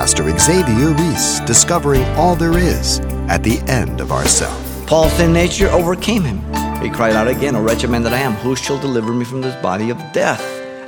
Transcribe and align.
Pastor 0.00 0.34
Xavier 0.38 0.94
Ries 0.94 1.40
discovering 1.40 2.02
all 2.16 2.34
there 2.34 2.56
is 2.56 3.00
at 3.28 3.42
the 3.42 3.58
end 3.70 4.00
of 4.00 4.12
ourself. 4.12 4.86
Paul's 4.86 5.12
sin 5.12 5.30
nature 5.30 5.68
overcame 5.68 6.22
him. 6.22 6.38
He 6.80 6.88
cried 6.88 7.12
out 7.12 7.28
again, 7.28 7.54
O 7.54 7.62
wretched 7.62 7.90
man 7.90 8.02
that 8.04 8.14
I 8.14 8.20
am, 8.20 8.32
who 8.32 8.56
shall 8.56 8.80
deliver 8.80 9.12
me 9.12 9.26
from 9.26 9.42
this 9.42 9.54
body 9.60 9.90
of 9.90 9.98
death? 10.14 10.40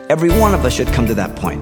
Every 0.08 0.30
one 0.30 0.54
of 0.54 0.64
us 0.64 0.72
should 0.72 0.86
come 0.94 1.06
to 1.08 1.12
that 1.12 1.36
point. 1.36 1.60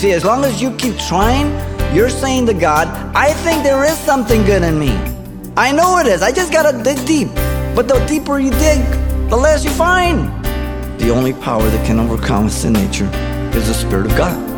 See, 0.00 0.12
as 0.12 0.24
long 0.24 0.42
as 0.46 0.62
you 0.62 0.74
keep 0.76 0.96
trying, 0.96 1.52
you're 1.94 2.08
saying 2.08 2.46
to 2.46 2.54
God, 2.54 2.88
I 3.14 3.34
think 3.44 3.62
there 3.62 3.84
is 3.84 3.98
something 3.98 4.46
good 4.46 4.62
in 4.62 4.78
me. 4.78 4.96
I 5.54 5.72
know 5.72 5.98
it 5.98 6.06
is. 6.06 6.22
I 6.22 6.32
just 6.32 6.50
gotta 6.50 6.82
dig 6.82 6.96
deep. 7.06 7.28
But 7.76 7.88
the 7.88 8.02
deeper 8.06 8.38
you 8.38 8.52
dig, 8.52 8.80
the 9.28 9.36
less 9.36 9.64
you 9.64 9.70
find. 9.72 10.32
The 10.98 11.10
only 11.10 11.34
power 11.34 11.62
that 11.62 11.86
can 11.86 12.00
overcome 12.00 12.48
sin 12.48 12.72
nature 12.72 13.10
is 13.52 13.68
the 13.68 13.74
Spirit 13.74 14.06
of 14.10 14.16
God. 14.16 14.55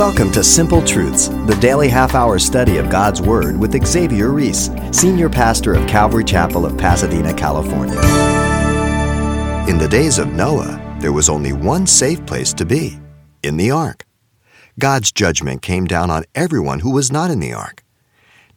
Welcome 0.00 0.32
to 0.32 0.42
Simple 0.42 0.82
Truths, 0.82 1.28
the 1.28 1.58
daily 1.60 1.86
half 1.86 2.14
hour 2.14 2.38
study 2.38 2.78
of 2.78 2.88
God's 2.88 3.20
Word 3.20 3.60
with 3.60 3.86
Xavier 3.86 4.30
Ries, 4.30 4.70
Senior 4.92 5.28
Pastor 5.28 5.74
of 5.74 5.86
Calvary 5.86 6.24
Chapel 6.24 6.64
of 6.64 6.78
Pasadena, 6.78 7.34
California. 7.34 8.00
In 9.68 9.76
the 9.76 9.88
days 9.90 10.18
of 10.18 10.32
Noah, 10.32 10.80
there 11.00 11.12
was 11.12 11.28
only 11.28 11.52
one 11.52 11.86
safe 11.86 12.24
place 12.24 12.54
to 12.54 12.64
be 12.64 12.98
in 13.42 13.58
the 13.58 13.70
ark. 13.70 14.06
God's 14.78 15.12
judgment 15.12 15.60
came 15.60 15.84
down 15.84 16.08
on 16.08 16.24
everyone 16.34 16.78
who 16.78 16.92
was 16.92 17.12
not 17.12 17.30
in 17.30 17.38
the 17.38 17.52
ark. 17.52 17.84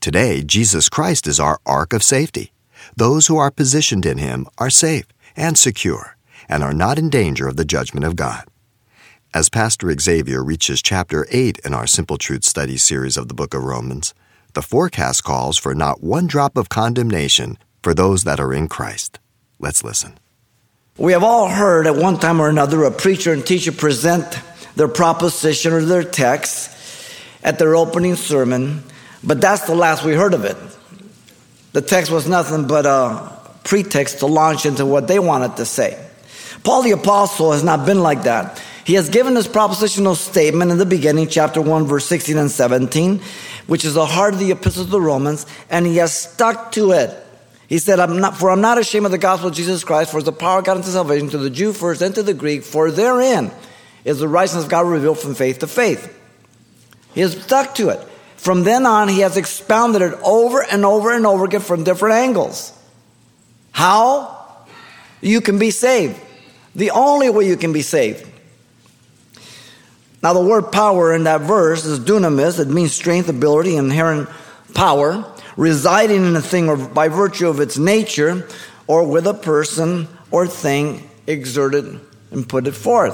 Today, 0.00 0.42
Jesus 0.42 0.88
Christ 0.88 1.26
is 1.26 1.38
our 1.38 1.60
ark 1.66 1.92
of 1.92 2.02
safety. 2.02 2.54
Those 2.96 3.26
who 3.26 3.36
are 3.36 3.50
positioned 3.50 4.06
in 4.06 4.16
Him 4.16 4.46
are 4.56 4.70
safe 4.70 5.08
and 5.36 5.58
secure 5.58 6.16
and 6.48 6.64
are 6.64 6.72
not 6.72 6.98
in 6.98 7.10
danger 7.10 7.46
of 7.46 7.56
the 7.58 7.66
judgment 7.66 8.06
of 8.06 8.16
God. 8.16 8.44
As 9.34 9.48
Pastor 9.48 9.92
Xavier 9.98 10.44
reaches 10.44 10.80
chapter 10.80 11.26
8 11.28 11.58
in 11.64 11.74
our 11.74 11.88
Simple 11.88 12.18
Truth 12.18 12.44
study 12.44 12.76
series 12.76 13.16
of 13.16 13.26
the 13.26 13.34
book 13.34 13.52
of 13.52 13.64
Romans, 13.64 14.14
the 14.52 14.62
forecast 14.62 15.24
calls 15.24 15.58
for 15.58 15.74
not 15.74 16.04
one 16.04 16.28
drop 16.28 16.56
of 16.56 16.68
condemnation 16.68 17.58
for 17.82 17.94
those 17.94 18.22
that 18.22 18.38
are 18.38 18.54
in 18.54 18.68
Christ. 18.68 19.18
Let's 19.58 19.82
listen. 19.82 20.18
We 20.98 21.10
have 21.10 21.24
all 21.24 21.48
heard 21.48 21.88
at 21.88 21.96
one 21.96 22.20
time 22.20 22.38
or 22.38 22.48
another 22.48 22.84
a 22.84 22.92
preacher 22.92 23.32
and 23.32 23.44
teacher 23.44 23.72
present 23.72 24.38
their 24.76 24.86
proposition 24.86 25.72
or 25.72 25.82
their 25.82 26.04
text 26.04 26.70
at 27.42 27.58
their 27.58 27.74
opening 27.74 28.14
sermon, 28.14 28.84
but 29.24 29.40
that's 29.40 29.66
the 29.66 29.74
last 29.74 30.04
we 30.04 30.14
heard 30.14 30.34
of 30.34 30.44
it. 30.44 30.56
The 31.72 31.82
text 31.82 32.08
was 32.08 32.28
nothing 32.28 32.68
but 32.68 32.86
a 32.86 33.36
pretext 33.64 34.20
to 34.20 34.26
launch 34.26 34.64
into 34.64 34.86
what 34.86 35.08
they 35.08 35.18
wanted 35.18 35.56
to 35.56 35.64
say. 35.64 36.00
Paul 36.62 36.82
the 36.82 36.92
Apostle 36.92 37.50
has 37.50 37.64
not 37.64 37.84
been 37.84 38.00
like 38.00 38.22
that. 38.22 38.62
He 38.84 38.94
has 38.94 39.08
given 39.08 39.34
his 39.34 39.48
propositional 39.48 40.14
statement 40.14 40.70
in 40.70 40.78
the 40.78 40.86
beginning, 40.86 41.28
chapter 41.28 41.60
1, 41.62 41.86
verse 41.86 42.04
16 42.04 42.36
and 42.36 42.50
17, 42.50 43.20
which 43.66 43.84
is 43.84 43.94
the 43.94 44.04
heart 44.04 44.34
of 44.34 44.40
the 44.40 44.50
epistle 44.50 44.84
to 44.84 44.90
the 44.90 45.00
Romans, 45.00 45.46
and 45.70 45.86
he 45.86 45.96
has 45.96 46.12
stuck 46.12 46.70
to 46.72 46.92
it. 46.92 47.18
He 47.66 47.78
said, 47.78 47.98
I'm 47.98 48.20
not, 48.20 48.36
For 48.36 48.50
I'm 48.50 48.60
not 48.60 48.76
ashamed 48.76 49.06
of 49.06 49.12
the 49.12 49.18
gospel 49.18 49.48
of 49.48 49.54
Jesus 49.54 49.84
Christ, 49.84 50.10
for 50.10 50.18
it's 50.18 50.26
the 50.26 50.32
power 50.32 50.58
of 50.58 50.66
God 50.66 50.76
unto 50.76 50.90
salvation 50.90 51.30
to 51.30 51.38
the 51.38 51.48
Jew 51.48 51.72
first 51.72 52.02
and 52.02 52.14
to 52.14 52.22
the 52.22 52.34
Greek, 52.34 52.62
for 52.62 52.90
therein 52.90 53.50
is 54.04 54.18
the 54.18 54.28
righteousness 54.28 54.64
of 54.64 54.70
God 54.70 54.86
revealed 54.86 55.18
from 55.18 55.34
faith 55.34 55.60
to 55.60 55.66
faith. 55.66 56.20
He 57.14 57.22
has 57.22 57.42
stuck 57.42 57.74
to 57.76 57.88
it. 57.88 58.00
From 58.36 58.64
then 58.64 58.84
on, 58.84 59.08
he 59.08 59.20
has 59.20 59.38
expounded 59.38 60.02
it 60.02 60.12
over 60.22 60.62
and 60.62 60.84
over 60.84 61.14
and 61.14 61.26
over 61.26 61.46
again 61.46 61.62
from 61.62 61.84
different 61.84 62.16
angles. 62.16 62.78
How 63.72 64.66
you 65.22 65.40
can 65.40 65.58
be 65.58 65.70
saved. 65.70 66.20
The 66.74 66.90
only 66.90 67.30
way 67.30 67.46
you 67.46 67.56
can 67.56 67.72
be 67.72 67.80
saved 67.80 68.28
now, 70.24 70.32
the 70.32 70.40
word 70.40 70.72
power 70.72 71.12
in 71.12 71.24
that 71.24 71.42
verse 71.42 71.84
is 71.84 72.00
dunamis. 72.00 72.58
It 72.58 72.68
means 72.68 72.94
strength, 72.94 73.28
ability, 73.28 73.76
inherent 73.76 74.30
power, 74.72 75.22
residing 75.58 76.24
in 76.24 76.34
a 76.34 76.40
thing 76.40 76.70
or 76.70 76.78
by 76.78 77.08
virtue 77.08 77.46
of 77.46 77.60
its 77.60 77.76
nature, 77.76 78.48
or 78.86 79.06
with 79.06 79.26
a 79.26 79.34
person 79.34 80.08
or 80.30 80.46
thing 80.46 81.10
exerted 81.26 82.00
and 82.30 82.48
put 82.48 82.66
it 82.66 82.72
forth. 82.72 83.12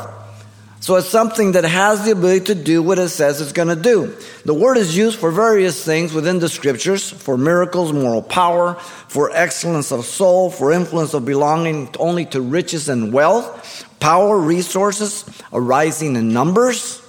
So 0.80 0.96
it's 0.96 1.10
something 1.10 1.52
that 1.52 1.64
has 1.64 2.06
the 2.06 2.12
ability 2.12 2.46
to 2.46 2.54
do 2.54 2.82
what 2.82 2.98
it 2.98 3.10
says 3.10 3.42
it's 3.42 3.52
going 3.52 3.68
to 3.68 3.76
do. 3.76 4.16
The 4.46 4.54
word 4.54 4.78
is 4.78 4.96
used 4.96 5.18
for 5.18 5.30
various 5.30 5.84
things 5.84 6.14
within 6.14 6.38
the 6.38 6.48
scriptures 6.48 7.10
for 7.10 7.36
miracles, 7.36 7.92
moral 7.92 8.22
power, 8.22 8.74
for 9.08 9.30
excellence 9.30 9.92
of 9.92 10.06
soul, 10.06 10.50
for 10.50 10.72
influence 10.72 11.12
of 11.12 11.26
belonging 11.26 11.94
only 11.98 12.24
to 12.26 12.40
riches 12.40 12.88
and 12.88 13.12
wealth, 13.12 13.86
power, 14.00 14.38
resources 14.38 15.26
arising 15.52 16.16
in 16.16 16.32
numbers 16.32 17.02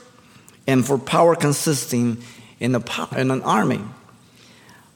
and 0.67 0.85
for 0.85 0.97
power 0.97 1.33
consisting 1.37 2.21
in, 2.59 2.75
a, 2.75 2.83
in 3.15 3.31
an 3.31 3.41
army, 3.41 3.81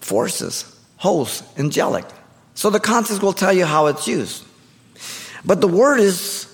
forces, 0.01 0.77
hosts, 0.97 1.43
angelic. 1.57 2.05
So 2.55 2.69
the 2.69 2.81
context 2.81 3.23
will 3.23 3.33
tell 3.33 3.53
you 3.53 3.65
how 3.65 3.87
it's 3.87 4.05
used. 4.05 4.43
But 5.45 5.61
the 5.61 5.67
word 5.69 6.01
is 6.01 6.44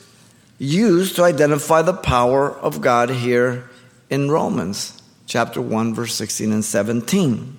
used 0.61 1.15
to 1.15 1.23
identify 1.23 1.81
the 1.81 1.93
power 1.93 2.51
of 2.51 2.81
God 2.81 3.09
here 3.09 3.67
in 4.11 4.29
Romans 4.29 5.01
chapter 5.25 5.59
1, 5.59 5.95
verse 5.95 6.13
16 6.13 6.51
and 6.51 6.63
17. 6.63 7.57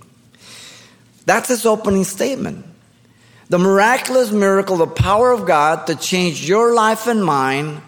That's 1.26 1.48
his 1.48 1.66
opening 1.66 2.04
statement. 2.04 2.64
The 3.48 3.58
miraculous 3.58 4.30
miracle, 4.30 4.76
the 4.76 4.86
power 4.86 5.32
of 5.32 5.46
God 5.46 5.88
to 5.88 5.96
change 5.96 6.48
your 6.48 6.74
life 6.74 7.08
and 7.08 7.24
mine 7.24 7.82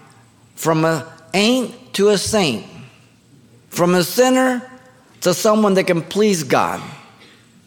from 0.56 0.84
a 0.84 1.06
ain't 1.32 1.94
to 1.94 2.08
a 2.08 2.18
saint. 2.18 2.66
From 3.68 3.94
a 3.94 4.02
sinner 4.02 4.68
to 5.20 5.32
someone 5.32 5.74
that 5.74 5.84
can 5.84 6.02
please 6.02 6.42
God, 6.42 6.82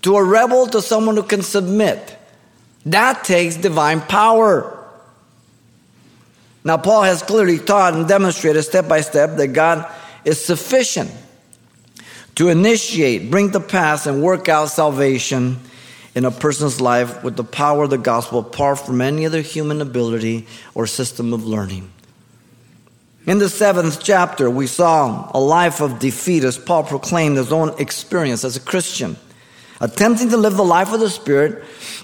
to 0.02 0.18
a 0.18 0.24
rebel 0.24 0.68
to 0.68 0.82
someone 0.82 1.16
who 1.16 1.24
can 1.24 1.42
submit. 1.42 2.18
That 2.86 3.24
takes 3.24 3.56
divine 3.56 4.02
power. 4.02 4.77
Now, 6.68 6.76
Paul 6.76 7.04
has 7.04 7.22
clearly 7.22 7.60
taught 7.60 7.94
and 7.94 8.10
demonstrated 8.10 8.62
step 8.66 8.90
by 8.90 9.00
step 9.00 9.38
that 9.38 9.54
God 9.54 9.90
is 10.26 10.44
sufficient 10.44 11.10
to 12.36 12.50
initiate, 12.50 13.32
bring 13.32 13.52
to 13.52 13.62
pass, 13.62 14.06
and 14.06 14.22
work 14.22 14.50
out 14.50 14.66
salvation 14.66 15.62
in 16.14 16.26
a 16.26 16.30
person's 16.30 16.82
life 16.82 17.24
with 17.24 17.38
the 17.38 17.44
power 17.46 17.86
of 17.86 17.90
the 17.90 17.98
gospel 17.98 18.40
apart 18.40 18.80
from 18.80 19.00
any 19.00 19.26
other 19.26 19.40
human 19.40 19.80
ability 19.80 20.46
or 20.76 20.86
system 20.88 21.32
of 21.32 21.46
learning. 21.46 21.90
In 23.26 23.38
the 23.38 23.48
seventh 23.48 24.04
chapter, 24.04 24.50
we 24.50 24.68
saw 24.68 25.32
a 25.34 25.40
life 25.40 25.80
of 25.80 26.00
defeat 26.00 26.44
as 26.44 26.58
Paul 26.58 26.84
proclaimed 26.84 27.38
his 27.38 27.54
own 27.54 27.80
experience 27.80 28.44
as 28.44 28.58
a 28.58 28.60
Christian, 28.60 29.16
attempting 29.80 30.32
to 30.32 30.38
live 30.38 30.58
the 30.58 30.66
life 30.66 30.92
of 30.92 31.00
the 31.00 31.10
Spirit 31.10 31.64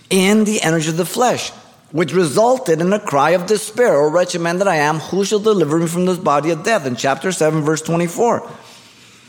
in 0.09 0.45
the 0.45 0.61
energy 0.61 0.87
of 0.87 0.95
the 0.95 1.05
flesh, 1.05 1.51
which 1.93 2.11
resulted 2.11 2.81
in 2.81 2.91
a 2.91 2.99
cry 2.99 3.29
of 3.29 3.45
despair, 3.45 3.95
O 4.01 4.09
wretched 4.09 4.41
man 4.41 4.57
that 4.57 4.67
I 4.67 4.77
am, 4.77 4.97
who 4.97 5.23
shall 5.23 5.39
deliver 5.39 5.77
me 5.77 5.85
from 5.87 6.07
this 6.07 6.17
body 6.17 6.49
of 6.49 6.63
death? 6.63 6.87
In 6.87 6.95
chapter 6.95 7.31
7, 7.31 7.61
verse 7.61 7.83
24. 7.83 8.49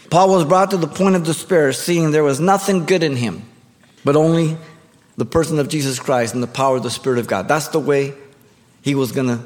Paul 0.09 0.31
was 0.31 0.47
brought 0.47 0.71
to 0.71 0.79
the 0.79 0.87
point 0.87 1.15
of 1.15 1.25
despair, 1.25 1.75
seeing 1.75 2.11
there 2.11 2.25
was 2.25 2.41
nothing 2.41 2.87
good 2.87 3.03
in 3.03 3.17
him, 3.17 3.43
but 4.03 4.17
only 4.17 4.57
the 5.19 5.27
person 5.27 5.59
of 5.59 5.69
Jesus 5.69 5.99
Christ 5.99 6.33
and 6.33 6.43
the 6.43 6.47
power 6.47 6.79
of 6.79 6.83
the 6.83 6.91
Spirit 6.91 7.19
of 7.19 7.27
God. 7.27 7.49
That's 7.49 7.69
the 7.69 7.81
way 7.81 8.15
he 8.81 8.95
was 8.95 9.13
going 9.13 9.29
to 9.29 9.45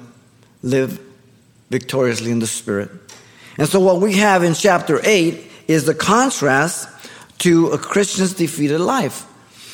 live 0.63 1.01
victoriously 1.71 2.31
in 2.31 2.39
the 2.39 2.47
Spirit. 2.47 2.89
And 3.59 3.69
so, 3.69 3.81
what 3.81 4.01
we 4.01 4.19
have 4.19 4.45
in 4.45 4.55
chapter 4.55 5.01
8 5.03 5.45
is 5.67 5.87
the 5.87 5.95
contrast 5.95 6.89
to 7.39 7.71
a 7.71 7.79
Christian's 7.79 8.35
defeated 8.35 8.79
life 8.79 9.27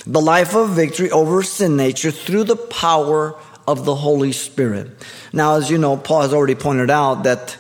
the 0.07 0.21
life 0.21 0.55
of 0.55 0.71
victory 0.71 1.11
over 1.11 1.43
sin 1.43 1.77
nature 1.77 2.11
through 2.11 2.45
the 2.45 2.57
power 2.57 3.39
of 3.67 3.85
the 3.85 3.95
Holy 3.95 4.33
Spirit. 4.33 4.91
Now, 5.33 5.57
as 5.57 5.71
you 5.71 5.79
know, 5.79 5.97
Paul 5.97 6.23
has 6.23 6.35
already 6.35 6.55
pointed 6.55 6.91
out 6.91 7.25
that, 7.25 7.57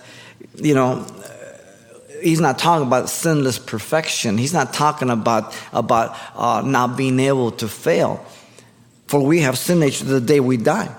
you 0.56 0.74
know, 0.74 1.06
he's 2.22 2.40
not 2.40 2.58
talking 2.58 2.86
about 2.86 3.08
sinless 3.08 3.58
perfection. 3.58 4.38
He's 4.38 4.52
not 4.52 4.72
talking 4.72 5.10
about, 5.10 5.56
about 5.72 6.16
uh, 6.34 6.62
not 6.64 6.96
being 6.96 7.20
able 7.20 7.52
to 7.52 7.68
fail. 7.68 8.24
For 9.06 9.20
we 9.20 9.40
have 9.40 9.58
sin 9.58 9.80
nature 9.80 10.04
the 10.04 10.20
day 10.20 10.40
we 10.40 10.56
die. 10.56 10.94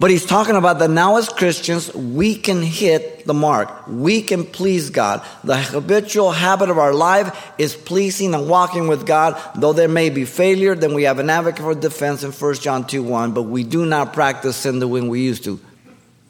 But 0.00 0.10
he's 0.10 0.24
talking 0.24 0.54
about 0.54 0.78
that 0.78 0.90
now 0.90 1.16
as 1.16 1.28
Christians, 1.28 1.92
we 1.92 2.36
can 2.36 2.62
hit 2.62 3.26
the 3.26 3.34
mark. 3.34 3.88
We 3.88 4.22
can 4.22 4.44
please 4.44 4.90
God. 4.90 5.26
The 5.42 5.56
habitual 5.56 6.30
habit 6.30 6.70
of 6.70 6.78
our 6.78 6.94
life 6.94 7.52
is 7.58 7.74
pleasing 7.74 8.32
and 8.32 8.48
walking 8.48 8.86
with 8.86 9.06
God. 9.06 9.40
Though 9.56 9.72
there 9.72 9.88
may 9.88 10.10
be 10.10 10.24
failure, 10.24 10.76
then 10.76 10.94
we 10.94 11.02
have 11.02 11.18
an 11.18 11.28
advocate 11.28 11.62
for 11.62 11.74
defense 11.74 12.22
in 12.22 12.30
1 12.30 12.54
John 12.54 12.86
2 12.86 13.02
1, 13.02 13.32
but 13.32 13.42
we 13.42 13.64
do 13.64 13.84
not 13.84 14.12
practice 14.12 14.56
sin 14.56 14.78
the 14.78 14.86
way 14.86 15.00
we 15.00 15.22
used 15.22 15.42
to. 15.44 15.58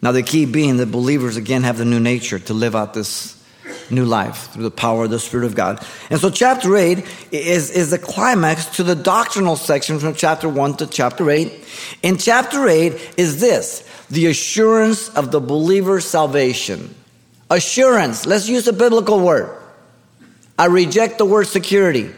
Now, 0.01 0.13
the 0.13 0.23
key 0.23 0.47
being 0.47 0.79
that 0.79 0.91
believers 0.91 1.37
again 1.37 1.65
have 1.65 1.77
the 1.77 1.85
new 1.85 2.01
nature 2.01 2.39
to 2.39 2.55
live 2.55 2.75
out 2.75 2.95
this 2.95 3.38
new 3.91 4.05
life 4.05 4.53
through 4.53 4.65
the 4.65 4.71
power 4.71 5.05
of 5.05 5.11
the 5.11 5.19
Spirit 5.19 5.47
of 5.47 5.55
God. 5.55 5.85
And 6.11 6.21
so 6.21 6.31
chapter 6.31 6.77
8 6.77 7.05
is, 7.33 7.71
is 7.71 7.91
the 7.91 7.99
climax 7.99 8.67
to 8.77 8.83
the 8.83 8.95
doctrinal 8.95 9.57
section 9.57 9.99
from 9.99 10.15
chapter 10.15 10.49
1 10.49 10.77
to 10.79 10.87
chapter 10.87 11.31
8. 11.31 11.53
In 12.03 12.19
chapter 12.19 12.69
8 12.69 13.15
is 13.17 13.41
this 13.41 13.85
the 14.11 14.27
assurance 14.27 15.09
of 15.11 15.31
the 15.31 15.41
believer's 15.41 16.05
salvation. 16.05 16.95
Assurance, 17.51 18.27
let's 18.27 18.49
use 18.49 18.67
a 18.69 18.73
biblical 18.73 19.21
word. 19.21 19.55
I 20.59 20.67
reject 20.67 21.19
the 21.19 21.25
word 21.25 21.47
security. 21.47 22.11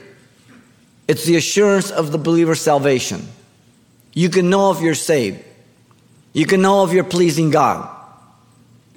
It's 1.07 1.25
the 1.25 1.37
assurance 1.37 1.91
of 1.91 2.13
the 2.13 2.19
believer's 2.19 2.61
salvation. 2.61 3.27
You 4.13 4.29
can 4.29 4.51
know 4.51 4.71
if 4.73 4.81
you're 4.81 4.95
saved. 4.95 5.45
You 6.33 6.47
can 6.47 6.63
know 6.63 6.85
if 6.85 6.93
you're 6.93 7.05
pleasing 7.05 7.51
God. 7.51 8.00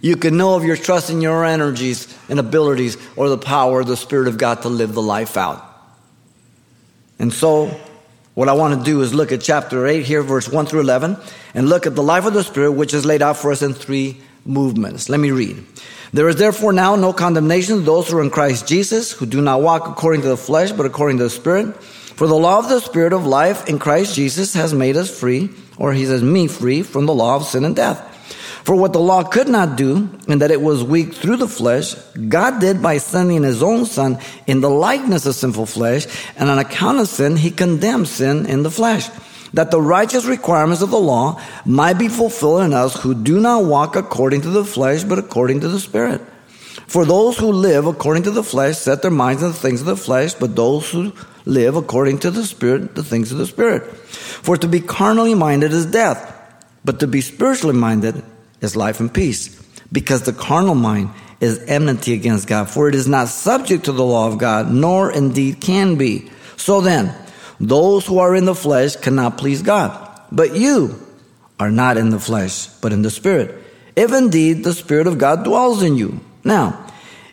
You 0.03 0.17
can 0.17 0.35
know 0.35 0.57
if 0.57 0.65
you're 0.65 0.75
trusting 0.75 1.21
your 1.21 1.45
energies 1.45 2.13
and 2.27 2.37
abilities 2.37 2.97
or 3.15 3.29
the 3.29 3.37
power 3.37 3.79
of 3.79 3.87
the 3.87 3.95
Spirit 3.95 4.27
of 4.27 4.37
God 4.37 4.63
to 4.63 4.67
live 4.67 4.93
the 4.93 5.01
life 5.01 5.37
out. 5.37 5.63
And 7.19 7.31
so, 7.31 7.67
what 8.33 8.49
I 8.49 8.53
want 8.53 8.77
to 8.77 8.83
do 8.83 9.01
is 9.01 9.13
look 9.13 9.31
at 9.31 9.39
chapter 9.39 9.87
8 9.87 10.05
here, 10.05 10.21
verse 10.21 10.49
1 10.49 10.65
through 10.65 10.81
11, 10.81 11.15
and 11.53 11.69
look 11.69 11.87
at 11.87 11.95
the 11.95 12.03
life 12.03 12.25
of 12.25 12.33
the 12.33 12.43
Spirit, 12.43 12.73
which 12.73 12.93
is 12.93 13.05
laid 13.05 13.21
out 13.21 13.37
for 13.37 13.49
us 13.53 13.61
in 13.61 13.73
three 13.73 14.17
movements. 14.43 15.07
Let 15.07 15.21
me 15.21 15.31
read. 15.31 15.63
There 16.11 16.27
is 16.27 16.35
therefore 16.35 16.73
now 16.73 16.97
no 16.97 17.13
condemnation 17.13 17.77
to 17.77 17.81
those 17.81 18.09
who 18.09 18.17
are 18.17 18.23
in 18.23 18.29
Christ 18.29 18.67
Jesus, 18.67 19.13
who 19.13 19.25
do 19.25 19.41
not 19.41 19.61
walk 19.61 19.87
according 19.87 20.23
to 20.23 20.27
the 20.27 20.35
flesh, 20.35 20.73
but 20.73 20.85
according 20.85 21.19
to 21.19 21.23
the 21.23 21.29
Spirit. 21.29 21.81
For 21.81 22.27
the 22.27 22.35
law 22.35 22.59
of 22.59 22.67
the 22.67 22.81
Spirit 22.81 23.13
of 23.13 23.25
life 23.25 23.69
in 23.69 23.79
Christ 23.79 24.15
Jesus 24.15 24.53
has 24.53 24.73
made 24.73 24.97
us 24.97 25.17
free, 25.17 25.49
or 25.77 25.93
he 25.93 26.05
says, 26.05 26.21
me 26.21 26.47
free 26.47 26.83
from 26.83 27.05
the 27.05 27.13
law 27.13 27.37
of 27.37 27.45
sin 27.45 27.63
and 27.63 27.73
death. 27.73 28.09
For 28.63 28.75
what 28.75 28.93
the 28.93 28.99
law 28.99 29.23
could 29.23 29.49
not 29.49 29.75
do, 29.75 30.09
in 30.27 30.39
that 30.39 30.51
it 30.51 30.61
was 30.61 30.83
weak 30.83 31.13
through 31.13 31.35
the 31.37 31.49
flesh, 31.49 31.95
God 32.29 32.61
did 32.61 32.81
by 32.81 32.97
sending 32.97 33.43
his 33.43 33.61
own 33.61 33.85
Son 33.85 34.19
in 34.47 34.61
the 34.61 34.69
likeness 34.69 35.25
of 35.25 35.35
sinful 35.35 35.65
flesh, 35.65 36.07
and 36.37 36.49
on 36.49 36.59
account 36.59 36.99
of 36.99 37.09
sin, 37.09 37.35
he 37.35 37.51
condemned 37.51 38.07
sin 38.07 38.45
in 38.45 38.63
the 38.63 38.71
flesh, 38.71 39.09
that 39.53 39.69
the 39.69 39.81
righteous 39.81 40.23
requirements 40.23 40.81
of 40.81 40.91
the 40.91 40.99
law 40.99 41.41
might 41.65 41.99
be 41.99 42.07
fulfilled 42.07 42.61
in 42.61 42.73
us 42.73 43.01
who 43.01 43.13
do 43.13 43.41
not 43.41 43.65
walk 43.65 43.97
according 43.97 44.41
to 44.41 44.49
the 44.49 44.63
flesh, 44.63 45.03
but 45.03 45.19
according 45.19 45.59
to 45.59 45.67
the 45.67 45.79
Spirit. 45.79 46.21
For 46.87 47.03
those 47.05 47.37
who 47.37 47.51
live 47.51 47.85
according 47.85 48.23
to 48.23 48.31
the 48.31 48.43
flesh 48.43 48.77
set 48.77 49.01
their 49.01 49.11
minds 49.11 49.43
on 49.43 49.51
the 49.51 49.57
things 49.57 49.81
of 49.81 49.87
the 49.87 49.97
flesh, 49.97 50.35
but 50.35 50.55
those 50.55 50.89
who 50.89 51.11
live 51.43 51.75
according 51.75 52.19
to 52.19 52.31
the 52.31 52.45
Spirit, 52.45 52.95
the 52.95 53.03
things 53.03 53.31
of 53.31 53.39
the 53.39 53.45
Spirit. 53.45 53.83
For 54.07 54.55
to 54.55 54.69
be 54.69 54.79
carnally 54.79 55.35
minded 55.35 55.73
is 55.73 55.85
death, 55.85 56.31
but 56.85 57.01
to 57.01 57.07
be 57.07 57.19
spiritually 57.19 57.75
minded 57.75 58.23
is 58.63 58.75
life 58.75 58.99
and 58.99 59.13
peace. 59.13 59.61
Because 59.91 60.23
the 60.23 60.33
carnal 60.33 60.75
mind 60.75 61.11
is 61.39 61.59
enmity 61.67 62.13
against 62.13 62.47
God, 62.47 62.69
for 62.69 62.89
it 62.89 62.95
is 62.95 63.07
not 63.07 63.27
subject 63.27 63.85
to 63.85 63.91
the 63.91 64.03
law 64.03 64.27
of 64.27 64.39
God, 64.39 64.71
nor 64.71 65.11
indeed 65.11 65.61
can 65.61 65.97
be. 65.97 66.31
So 66.55 66.81
then, 66.81 67.13
those 67.59 68.07
who 68.07 68.19
are 68.19 68.35
in 68.35 68.45
the 68.45 68.55
flesh 68.55 68.95
cannot 68.95 69.37
please 69.37 69.61
God. 69.61 69.91
But 70.31 70.55
you 70.55 70.99
are 71.59 71.69
not 71.69 71.97
in 71.97 72.09
the 72.09 72.19
flesh, 72.19 72.67
but 72.81 72.93
in 72.93 73.03
the 73.03 73.11
Spirit. 73.11 73.61
If 73.95 74.11
indeed 74.11 74.63
the 74.63 74.73
Spirit 74.73 75.05
of 75.05 75.17
God 75.17 75.43
dwells 75.43 75.83
in 75.83 75.95
you. 75.95 76.19
Now, 76.43 76.87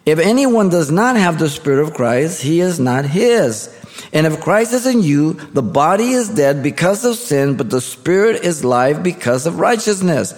if 0.05 0.19
anyone 0.19 0.69
does 0.69 0.91
not 0.91 1.17
have 1.17 1.39
the 1.39 1.49
Spirit 1.49 1.83
of 1.83 1.95
Christ, 1.95 2.43
he 2.43 2.61
is 2.61 2.79
not 2.79 3.05
his. 3.07 3.75
And 4.13 4.27
if 4.27 4.41
Christ 4.41 4.73
is 4.73 4.87
in 4.87 5.03
you, 5.03 5.35
the 5.35 5.63
body 5.63 6.11
is 6.11 6.29
dead 6.29 6.63
because 6.63 7.05
of 7.05 7.17
sin, 7.17 7.57
but 7.57 7.71
the 7.71 7.81
spirit 7.81 8.45
is 8.45 8.65
life 8.65 9.03
because 9.03 9.47
of 9.47 9.61
righteousness. 9.61 10.35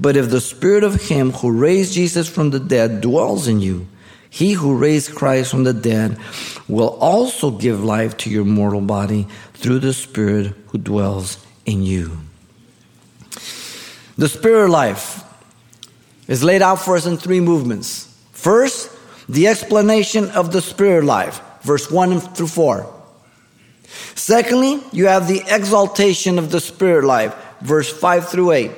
But 0.00 0.16
if 0.16 0.30
the 0.30 0.40
spirit 0.40 0.82
of 0.82 1.08
him 1.08 1.30
who 1.32 1.52
raised 1.52 1.92
Jesus 1.92 2.26
from 2.28 2.50
the 2.50 2.58
dead 2.58 3.02
dwells 3.02 3.46
in 3.46 3.60
you, 3.60 3.86
he 4.30 4.52
who 4.52 4.78
raised 4.78 5.14
Christ 5.14 5.50
from 5.50 5.64
the 5.64 5.74
dead 5.74 6.16
will 6.68 6.96
also 7.00 7.50
give 7.50 7.84
life 7.84 8.16
to 8.18 8.30
your 8.30 8.44
mortal 8.44 8.80
body 8.80 9.26
through 9.54 9.80
the 9.80 9.92
spirit 9.92 10.54
who 10.68 10.78
dwells 10.78 11.44
in 11.66 11.82
you. 11.82 12.18
The 14.16 14.28
spirit 14.28 14.70
life 14.70 15.22
is 16.28 16.42
laid 16.42 16.62
out 16.62 16.80
for 16.80 16.96
us 16.96 17.06
in 17.06 17.16
three 17.16 17.40
movements. 17.40 18.06
First, 18.32 18.90
the 19.28 19.48
explanation 19.48 20.30
of 20.30 20.52
the 20.52 20.62
spirit 20.62 21.04
life, 21.04 21.40
verse 21.62 21.90
1 21.90 22.20
through 22.20 22.46
4. 22.46 22.94
Secondly, 24.14 24.80
you 24.92 25.06
have 25.06 25.28
the 25.28 25.42
exaltation 25.48 26.38
of 26.38 26.50
the 26.50 26.60
spirit 26.60 27.04
life, 27.04 27.34
verse 27.60 27.92
5 27.92 28.28
through 28.28 28.52
8. 28.52 28.70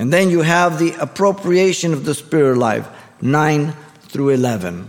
And 0.00 0.10
then 0.10 0.30
you 0.30 0.40
have 0.40 0.78
the 0.78 0.94
appropriation 0.94 1.92
of 1.92 2.06
the 2.06 2.14
spirit 2.14 2.56
life, 2.56 2.88
9 3.20 3.74
through 4.04 4.30
11. 4.30 4.88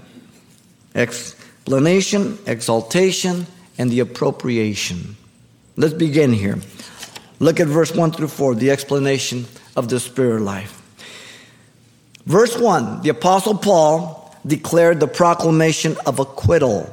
Explanation, 0.96 2.40
exaltation, 2.46 3.46
and 3.78 3.92
the 3.92 4.00
appropriation. 4.00 5.18
Let's 5.76 5.94
begin 5.94 6.32
here. 6.32 6.60
Look 7.40 7.60
at 7.60 7.68
verse 7.68 7.94
1 7.94 8.14
through 8.14 8.30
4, 8.30 8.56
the 8.56 8.72
explanation 8.72 9.48
of 9.76 9.90
the 9.90 10.00
spirit 10.00 10.44
life. 10.44 10.82
Verse 12.26 12.58
1, 12.58 13.02
the 13.02 13.10
Apostle 13.10 13.58
Paul 13.58 14.34
declared 14.48 15.02
the 15.02 15.10
proclamation 15.10 15.98
of 16.06 16.20
acquittal. 16.20 16.90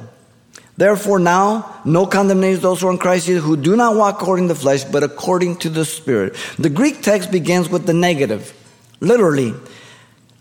Therefore, 0.79 1.19
now 1.19 1.81
no 1.83 2.05
condemnation 2.05 2.61
those 2.61 2.79
who 2.79 2.87
are 2.87 2.91
in 2.91 2.97
Christ 2.97 3.25
Jesus 3.25 3.43
who 3.43 3.57
do 3.57 3.75
not 3.75 3.97
walk 3.97 4.21
according 4.21 4.47
to 4.47 4.53
the 4.53 4.59
flesh, 4.61 4.85
but 4.85 5.03
according 5.03 5.57
to 5.57 5.69
the 5.69 5.83
Spirit. 5.83 6.37
The 6.57 6.69
Greek 6.69 7.01
text 7.01 7.33
begins 7.33 7.67
with 7.67 7.85
the 7.85 7.93
negative. 7.93 8.53
Literally, 9.01 9.53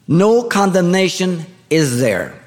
no 0.07 0.45
condemnation 0.45 1.45
is 1.71 1.99
there. 1.99 2.41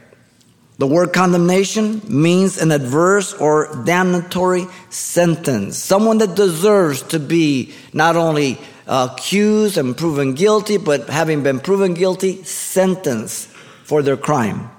The 0.77 0.87
word 0.87 1.11
condemnation 1.11 2.01
means 2.07 2.57
an 2.61 2.71
adverse 2.71 3.33
or 3.33 3.67
damnatory 3.67 4.71
sentence. 4.89 5.77
Someone 5.77 6.19
that 6.19 6.33
deserves 6.33 7.01
to 7.09 7.19
be 7.19 7.73
not 7.91 8.15
only 8.15 8.57
accused 8.87 9.77
and 9.77 9.97
proven 9.97 10.33
guilty, 10.33 10.77
but 10.77 11.09
having 11.09 11.43
been 11.43 11.59
proven 11.59 11.93
guilty, 11.93 12.41
sentenced 12.45 13.49
for 13.83 14.01
their 14.01 14.15
crime. 14.15 14.70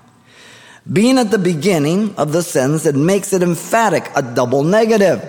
Being 0.90 1.18
at 1.18 1.30
the 1.30 1.38
beginning 1.38 2.16
of 2.16 2.32
the 2.32 2.42
sentence, 2.42 2.86
it 2.86 2.96
makes 2.96 3.32
it 3.32 3.42
emphatic, 3.42 4.10
a 4.16 4.22
double 4.22 4.64
negative. 4.64 5.22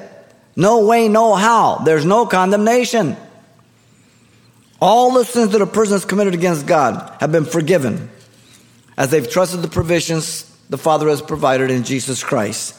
No 0.56 0.86
way, 0.86 1.08
no 1.08 1.36
how. 1.36 1.78
There's 1.78 2.06
no 2.06 2.26
condemnation. 2.26 3.16
All 4.82 5.14
the 5.14 5.26
sins 5.26 5.52
that 5.52 5.62
a 5.62 5.68
person 5.68 5.94
has 5.94 6.06
committed 6.06 6.34
against 6.34 6.66
God 6.66 7.16
have 7.20 7.32
been 7.32 7.46
forgiven 7.46 8.10
as 8.98 9.12
they've 9.12 9.30
trusted 9.30 9.62
the 9.62 9.68
provisions 9.68 10.44
the 10.70 10.78
Father 10.78 11.08
has 11.10 11.22
provided 11.22 11.72
in 11.72 11.84
Jesus 11.84 12.24
Christ. 12.24 12.76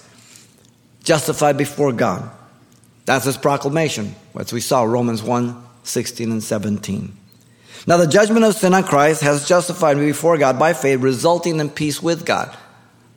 Justified 1.03 1.56
before 1.56 1.93
God. 1.93 2.31
That's 3.05 3.25
his 3.25 3.37
proclamation, 3.37 4.15
as 4.38 4.53
we 4.53 4.61
saw 4.61 4.82
Romans 4.82 5.23
1 5.23 5.62
16 5.85 6.33
and 6.33 6.43
17. 6.43 7.14
Now, 7.87 7.99
the 7.99 8.07
judgment 8.07 8.47
of 8.47 8.54
sin 8.54 8.73
on 8.73 8.85
Christ 8.85 9.21
has 9.21 9.47
justified 9.47 9.99
me 9.99 10.07
before 10.07 10.38
God 10.38 10.59
by 10.59 10.73
faith, 10.73 11.00
resulting 11.00 11.61
in 11.61 11.69
peace 11.69 12.02
with 12.02 12.25
God. 12.25 12.57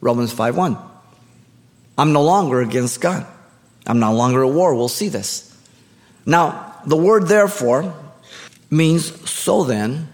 Romans 0.01 0.31
5 0.31 0.55
1. 0.55 0.77
I'm 1.97 2.13
no 2.13 2.23
longer 2.23 2.61
against 2.61 3.01
God. 3.01 3.25
I'm 3.85 3.99
no 3.99 4.13
longer 4.13 4.43
at 4.43 4.51
war. 4.51 4.75
We'll 4.75 4.89
see 4.89 5.09
this. 5.09 5.55
Now, 6.25 6.75
the 6.85 6.97
word 6.97 7.27
therefore 7.27 7.93
means 8.69 9.29
so 9.29 9.63
then, 9.63 10.09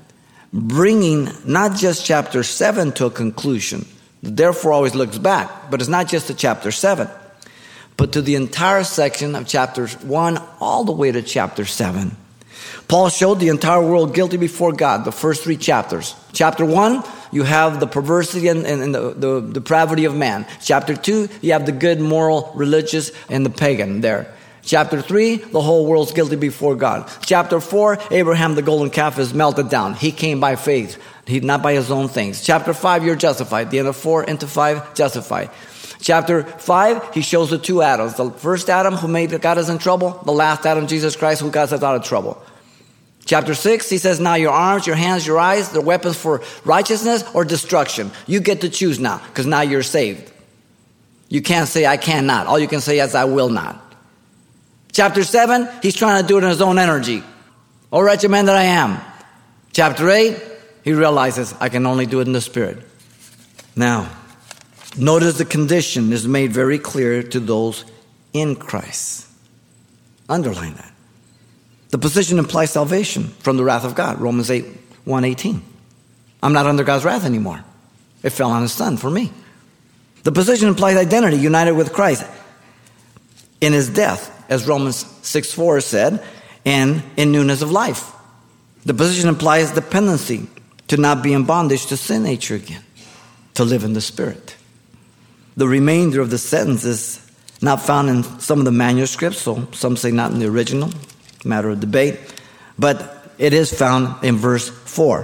bringing 0.54 1.30
not 1.46 1.76
just 1.76 2.06
chapter 2.06 2.44
7 2.44 2.92
to 2.94 3.08
a 3.08 3.12
conclusion. 3.12 3.86
Therefore 4.22 4.72
always 4.72 4.96
looks 4.96 5.18
back, 5.18 5.70
but 5.70 5.82
it's 5.82 5.90
not 5.90 6.08
just 6.08 6.28
to 6.28 6.34
chapter 6.34 6.72
7, 6.72 7.10
but 7.98 8.14
to 8.14 8.22
the 8.22 8.36
entire 8.36 8.84
section 8.84 9.36
of 9.36 9.48
chapters 9.48 10.02
1 10.02 10.42
all 10.62 10.86
the 10.86 10.94
way 10.94 11.12
to 11.12 11.22
chapter 11.22 11.66
7. 11.66 12.16
Paul 12.88 13.10
showed 13.10 13.40
the 13.40 13.50
entire 13.50 13.82
world 13.82 14.14
guilty 14.14 14.38
before 14.38 14.72
God, 14.72 15.04
the 15.04 15.12
first 15.12 15.44
three 15.44 15.58
chapters. 15.58 16.16
Chapter 16.32 16.66
1, 16.66 17.04
you 17.34 17.44
have 17.44 17.80
the 17.80 17.88
perversity 17.88 18.48
and, 18.48 18.66
and, 18.66 18.82
and 18.82 18.96
the, 18.96 19.14
the, 19.14 19.42
depravity 19.42 20.06
of 20.06 20.16
man. 20.16 20.46
Chapter 20.62 20.96
2, 20.96 21.30
you 21.42 21.54
have 21.54 21.66
the 21.66 21.72
good, 21.72 22.00
moral, 22.00 22.52
religious, 22.56 23.12
and 23.30 23.46
the 23.46 23.50
pagan 23.50 24.02
there. 24.02 24.34
Chapter 24.62 25.02
3, 25.02 25.36
the 25.36 25.62
whole 25.62 25.86
world's 25.86 26.14
guilty 26.14 26.38
before 26.38 26.76
God. 26.76 27.12
Chapter 27.22 27.60
4, 27.60 27.98
Abraham, 28.12 28.56
the 28.56 28.62
golden 28.62 28.90
calf, 28.90 29.20
is 29.20 29.34
melted 29.34 29.70
down. 29.70 29.94
He 29.94 30.12
came 30.12 30.40
by 30.40 30.56
faith, 30.56 31.02
he, 31.26 31.42
not 31.42 31.62
by 31.62 31.74
his 31.74 31.92
own 31.92 32.08
things. 32.08 32.42
Chapter 32.42 32.74
5, 32.74 33.04
you're 33.04 33.18
justified. 33.18 33.72
The 33.72 33.80
end 33.80 33.90
of 33.90 33.98
4 33.98 34.24
into 34.24 34.48
5, 34.48 34.96
justified. 34.96 35.50
Chapter 36.00 36.44
5, 36.44 37.14
he 37.14 37.22
shows 37.22 37.50
the 37.50 37.58
two 37.58 37.82
Adams. 37.82 38.16
The 38.16 38.30
first 38.32 38.70
Adam 38.70 38.96
who 38.96 39.08
made 39.08 39.42
God 39.42 39.58
us 39.58 39.70
in 39.70 39.80
trouble, 39.80 40.22
the 40.26 40.32
last 40.32 40.66
Adam, 40.66 40.88
Jesus 40.88 41.16
Christ, 41.16 41.42
who 41.42 41.50
got 41.50 41.72
us 41.72 41.84
out 41.84 41.96
of 41.96 42.04
trouble. 42.04 42.42
Chapter 43.26 43.54
6, 43.54 43.90
he 43.90 43.98
says, 43.98 44.20
Now 44.20 44.36
your 44.36 44.52
arms, 44.52 44.86
your 44.86 44.96
hands, 44.96 45.26
your 45.26 45.40
eyes, 45.40 45.70
they're 45.72 45.82
weapons 45.82 46.18
for 46.18 46.42
righteousness 46.66 47.24
or 47.34 47.46
destruction. 47.46 48.12
You 48.28 48.42
get 48.42 48.62
to 48.62 48.70
choose 48.70 49.00
now, 49.00 49.22
because 49.28 49.46
now 49.46 49.62
you're 49.62 49.84
saved. 49.84 50.32
You 51.30 51.42
can't 51.42 51.68
say, 51.68 51.86
I 51.86 51.98
cannot. 51.98 52.48
All 52.48 52.60
you 52.60 52.68
can 52.68 52.82
say 52.82 53.00
is, 53.00 53.16
I 53.16 53.26
will 53.26 53.50
not. 53.50 53.80
Chapter 54.92 55.24
7, 55.24 55.68
he's 55.82 55.96
trying 55.96 56.22
to 56.22 56.28
do 56.28 56.38
it 56.38 56.44
in 56.44 56.50
his 56.50 56.62
own 56.62 56.78
energy. 56.78 57.24
Oh, 57.92 58.02
wretched 58.02 58.30
man 58.30 58.46
that 58.46 58.56
I 58.56 58.64
am. 58.64 59.00
Chapter 59.72 60.10
8, 60.10 60.38
he 60.84 60.94
realizes, 60.94 61.56
I 61.60 61.70
can 61.70 61.86
only 61.86 62.06
do 62.06 62.20
it 62.20 62.28
in 62.28 62.34
the 62.34 62.42
Spirit. 62.42 62.78
Now, 63.76 64.10
notice 64.98 65.38
the 65.38 65.46
condition 65.46 66.12
is 66.12 66.28
made 66.28 66.52
very 66.52 66.78
clear 66.78 67.24
to 67.24 67.40
those 67.40 67.86
in 68.34 68.56
Christ. 68.56 69.28
Underline 70.30 70.76
that. 70.76 70.93
The 71.94 72.00
position 72.00 72.40
implies 72.40 72.72
salvation 72.72 73.26
from 73.38 73.56
the 73.56 73.64
wrath 73.64 73.86
of 73.86 73.94
God. 73.94 74.20
Romans 74.20 74.50
8, 74.50 74.66
118. 75.06 75.62
I'm 76.42 76.52
not 76.52 76.66
under 76.66 76.84
God's 76.84 77.06
wrath 77.06 77.24
anymore. 77.24 77.64
It 78.24 78.32
fell 78.32 78.50
on 78.50 78.64
his 78.64 78.72
son 78.72 78.98
for 78.98 79.12
me. 79.12 79.32
The 80.24 80.32
position 80.32 80.70
implies 80.70 80.98
identity, 80.98 81.38
united 81.38 81.74
with 81.74 81.94
Christ 81.94 82.26
in 83.62 83.74
his 83.74 83.90
death, 83.90 84.44
as 84.50 84.68
Romans 84.68 85.06
6 85.22 85.54
4 85.54 85.82
said, 85.82 86.26
and 86.66 87.04
in 87.16 87.32
newness 87.32 87.62
of 87.62 87.70
life. 87.72 88.12
The 88.86 88.96
position 88.96 89.30
implies 89.30 89.70
dependency, 89.70 90.48
to 90.88 90.98
not 90.98 91.22
be 91.22 91.32
in 91.32 91.44
bondage 91.44 91.86
to 91.86 91.96
sin 91.96 92.24
nature 92.24 92.56
again, 92.56 92.84
to 93.54 93.64
live 93.64 93.84
in 93.84 93.94
the 93.94 94.02
Spirit. 94.02 94.56
The 95.58 95.68
remainder 95.68 96.22
of 96.22 96.32
the 96.32 96.40
sentence 96.40 96.86
is 96.86 97.24
not 97.62 97.84
found 97.84 98.10
in 98.10 98.24
some 98.40 98.58
of 98.58 98.66
the 98.66 98.72
manuscripts, 98.72 99.44
so 99.44 99.68
some 99.74 99.96
say 99.96 100.10
not 100.10 100.32
in 100.32 100.40
the 100.40 100.48
original, 100.48 100.90
matter 101.46 101.70
of 101.70 101.80
debate, 101.80 102.20
but 102.78 103.32
it 103.38 103.54
is 103.54 103.74
found 103.74 104.24
in 104.24 104.38
verse 104.38 104.70
4, 104.70 105.24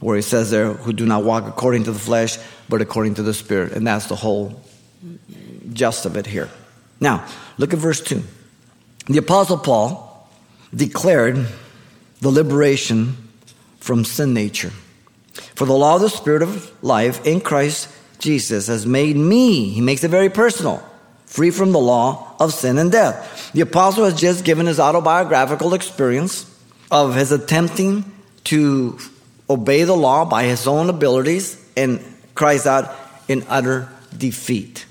where 0.00 0.16
he 0.16 0.22
says 0.22 0.50
there, 0.50 0.72
who 0.72 0.92
do 0.92 1.06
not 1.06 1.24
walk 1.24 1.46
according 1.46 1.84
to 1.84 1.92
the 1.92 1.98
flesh, 1.98 2.38
but 2.68 2.80
according 2.80 3.14
to 3.14 3.22
the 3.22 3.34
Spirit. 3.34 3.72
And 3.72 3.86
that's 3.86 4.06
the 4.06 4.16
whole 4.16 4.60
gist 5.72 6.06
of 6.06 6.16
it 6.16 6.26
here. 6.26 6.48
Now, 7.00 7.26
look 7.58 7.72
at 7.72 7.78
verse 7.78 8.00
2. 8.00 8.22
The 9.06 9.18
Apostle 9.18 9.58
Paul 9.58 10.28
declared 10.74 11.46
the 12.20 12.30
liberation 12.30 13.16
from 13.80 14.04
sin 14.04 14.32
nature. 14.32 14.72
For 15.54 15.66
the 15.66 15.74
law 15.74 15.96
of 15.96 16.00
the 16.00 16.08
Spirit 16.08 16.42
of 16.42 16.72
life 16.82 17.26
in 17.26 17.40
Christ 17.40 17.88
Jesus 18.18 18.68
has 18.68 18.86
made 18.86 19.16
me, 19.16 19.68
he 19.68 19.80
makes 19.80 20.02
it 20.04 20.08
very 20.10 20.30
personal, 20.30 20.82
free 21.26 21.50
from 21.50 21.72
the 21.72 21.78
law 21.78 22.34
of 22.40 22.54
sin 22.54 22.78
and 22.78 22.90
death. 22.90 23.33
The 23.54 23.60
apostle 23.60 24.04
has 24.04 24.20
just 24.20 24.44
given 24.44 24.66
his 24.66 24.80
autobiographical 24.80 25.74
experience 25.74 26.50
of 26.90 27.14
his 27.14 27.30
attempting 27.30 28.04
to 28.44 28.98
obey 29.48 29.84
the 29.84 29.96
law 29.96 30.24
by 30.24 30.44
his 30.44 30.66
own 30.66 30.90
abilities 30.90 31.64
and 31.76 32.00
cries 32.34 32.66
out 32.66 32.94
in 33.28 33.44
utter 33.48 33.88
defeat. 34.16 34.86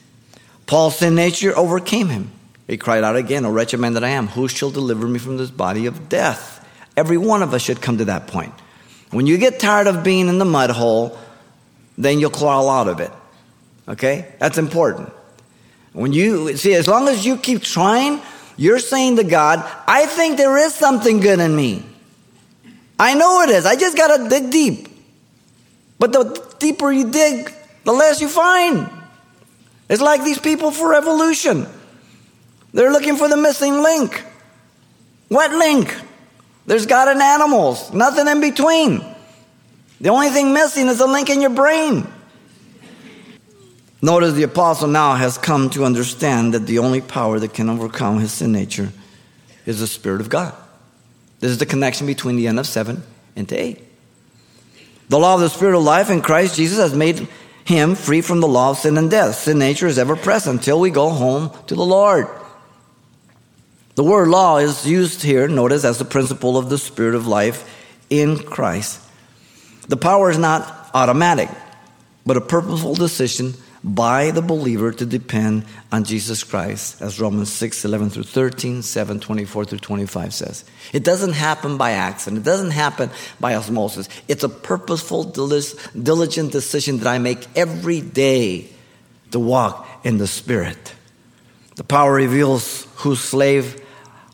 Paul's 0.65 0.97
sin 0.97 1.13
nature 1.13 1.55
overcame 1.57 2.07
him. 2.07 2.31
He 2.65 2.77
cried 2.77 3.03
out 3.03 3.17
again, 3.17 3.45
O 3.45 3.51
wretched 3.51 3.81
man 3.81 3.93
that 3.93 4.03
I 4.05 4.09
am, 4.09 4.27
who 4.27 4.47
shall 4.47 4.71
deliver 4.71 5.07
me 5.07 5.19
from 5.19 5.35
this 5.35 5.51
body 5.51 5.85
of 5.85 6.07
death? 6.07 6.65
Every 6.95 7.17
one 7.17 7.43
of 7.43 7.53
us 7.53 7.61
should 7.61 7.81
come 7.81 7.97
to 7.97 8.05
that 8.05 8.27
point. 8.27 8.53
When 9.11 9.27
you 9.27 9.37
get 9.37 9.59
tired 9.59 9.87
of 9.87 10.03
being 10.03 10.29
in 10.29 10.37
the 10.37 10.45
mud 10.45 10.69
hole, 10.69 11.19
then 11.97 12.19
you'll 12.19 12.29
crawl 12.29 12.69
out 12.69 12.87
of 12.87 13.01
it. 13.01 13.11
Okay? 13.89 14.33
That's 14.39 14.57
important. 14.57 15.11
When 15.91 16.13
you 16.13 16.55
see, 16.55 16.73
as 16.73 16.87
long 16.87 17.09
as 17.09 17.25
you 17.25 17.37
keep 17.37 17.61
trying, 17.61 18.21
you're 18.57 18.79
saying 18.79 19.17
to 19.17 19.23
God, 19.23 19.59
I 19.87 20.05
think 20.05 20.37
there 20.37 20.57
is 20.57 20.73
something 20.73 21.19
good 21.19 21.39
in 21.39 21.55
me. 21.55 21.83
I 22.99 23.15
know 23.15 23.41
it 23.41 23.49
is. 23.49 23.65
I 23.65 23.75
just 23.75 23.97
got 23.97 24.15
to 24.17 24.29
dig 24.29 24.51
deep. 24.51 24.87
But 25.99 26.13
the 26.13 26.55
deeper 26.59 26.91
you 26.91 27.09
dig, 27.11 27.53
the 27.83 27.91
less 27.91 28.21
you 28.21 28.27
find. 28.27 28.89
It's 29.89 30.01
like 30.01 30.23
these 30.23 30.39
people 30.39 30.71
for 30.71 30.93
evolution. 30.93 31.67
They're 32.73 32.91
looking 32.91 33.17
for 33.17 33.29
the 33.29 33.37
missing 33.37 33.81
link. 33.81 34.23
What 35.27 35.51
link? 35.51 35.95
There's 36.65 36.85
God 36.85 37.09
and 37.09 37.21
animals, 37.21 37.93
nothing 37.93 38.27
in 38.27 38.39
between. 38.39 39.03
The 39.99 40.09
only 40.09 40.29
thing 40.29 40.53
missing 40.53 40.87
is 40.87 40.99
a 40.99 41.05
link 41.05 41.29
in 41.29 41.41
your 41.41 41.49
brain. 41.49 42.07
Notice 44.03 44.33
the 44.33 44.43
apostle 44.43 44.89
now 44.89 45.15
has 45.15 45.37
come 45.37 45.69
to 45.69 45.85
understand 45.85 46.53
that 46.53 46.67
the 46.67 46.79
only 46.79 46.99
power 46.99 47.39
that 47.39 47.53
can 47.53 47.69
overcome 47.69 48.19
his 48.19 48.33
sin 48.33 48.51
nature 48.51 48.91
is 49.65 49.79
the 49.79 49.87
Spirit 49.87 50.19
of 50.19 50.27
God. 50.27 50.53
This 51.39 51.51
is 51.51 51.57
the 51.57 51.65
connection 51.65 52.05
between 52.05 52.35
the 52.35 52.47
end 52.47 52.59
of 52.59 52.67
7 52.67 53.01
and 53.37 53.47
to 53.47 53.55
8. 53.55 53.81
The 55.07 55.17
law 55.17 55.35
of 55.35 55.39
the 55.39 55.49
Spirit 55.49 55.77
of 55.77 55.83
life 55.85 56.09
in 56.09 56.21
Christ 56.21 56.57
Jesus 56.57 56.79
has 56.79 56.93
made 56.93 57.29
him 57.63 57.95
free 57.95 58.19
from 58.19 58.41
the 58.41 58.47
law 58.47 58.71
of 58.71 58.79
sin 58.79 58.97
and 58.97 59.09
death. 59.09 59.35
Sin 59.35 59.57
nature 59.57 59.87
is 59.87 59.97
ever 59.97 60.17
present 60.17 60.59
until 60.59 60.81
we 60.81 60.89
go 60.89 61.09
home 61.09 61.49
to 61.67 61.75
the 61.75 61.85
Lord. 61.85 62.27
The 63.95 64.03
word 64.03 64.27
law 64.27 64.57
is 64.57 64.85
used 64.85 65.23
here, 65.23 65.47
notice, 65.47 65.85
as 65.85 65.97
the 65.97 66.03
principle 66.03 66.57
of 66.57 66.69
the 66.69 66.77
Spirit 66.77 67.15
of 67.15 67.25
life 67.25 67.63
in 68.09 68.37
Christ. 68.37 68.99
The 69.87 69.95
power 69.95 70.29
is 70.29 70.37
not 70.37 70.89
automatic, 70.93 71.47
but 72.25 72.35
a 72.35 72.41
purposeful 72.41 72.95
decision 72.95 73.53
by 73.83 74.31
the 74.31 74.41
believer 74.41 74.91
to 74.93 75.05
depend 75.05 75.65
on 75.91 76.05
Jesus 76.05 76.43
Christ, 76.43 77.01
as 77.01 77.19
Romans 77.19 77.51
6, 77.51 77.83
11 77.83 78.11
through 78.11 78.23
13, 78.23 78.81
7, 78.81 79.19
24 79.19 79.65
through 79.65 79.79
25 79.79 80.33
says. 80.33 80.65
It 80.93 81.03
doesn't 81.03 81.33
happen 81.33 81.77
by 81.77 81.91
accident. 81.91 82.41
It 82.41 82.45
doesn't 82.45 82.71
happen 82.71 83.09
by 83.41 83.55
osmosis. 83.55 84.07
It's 84.27 84.43
a 84.43 84.49
purposeful, 84.49 85.25
diligent 85.25 86.51
decision 86.51 86.99
that 86.99 87.07
I 87.07 87.17
make 87.17 87.45
every 87.57 87.99
day 87.99 88.69
to 89.31 89.39
walk 89.39 89.87
in 90.05 90.17
the 90.17 90.27
Spirit. 90.27 90.95
The 91.75 91.83
power 91.83 92.13
reveals 92.13 92.87
whose 92.97 93.19
slave 93.19 93.81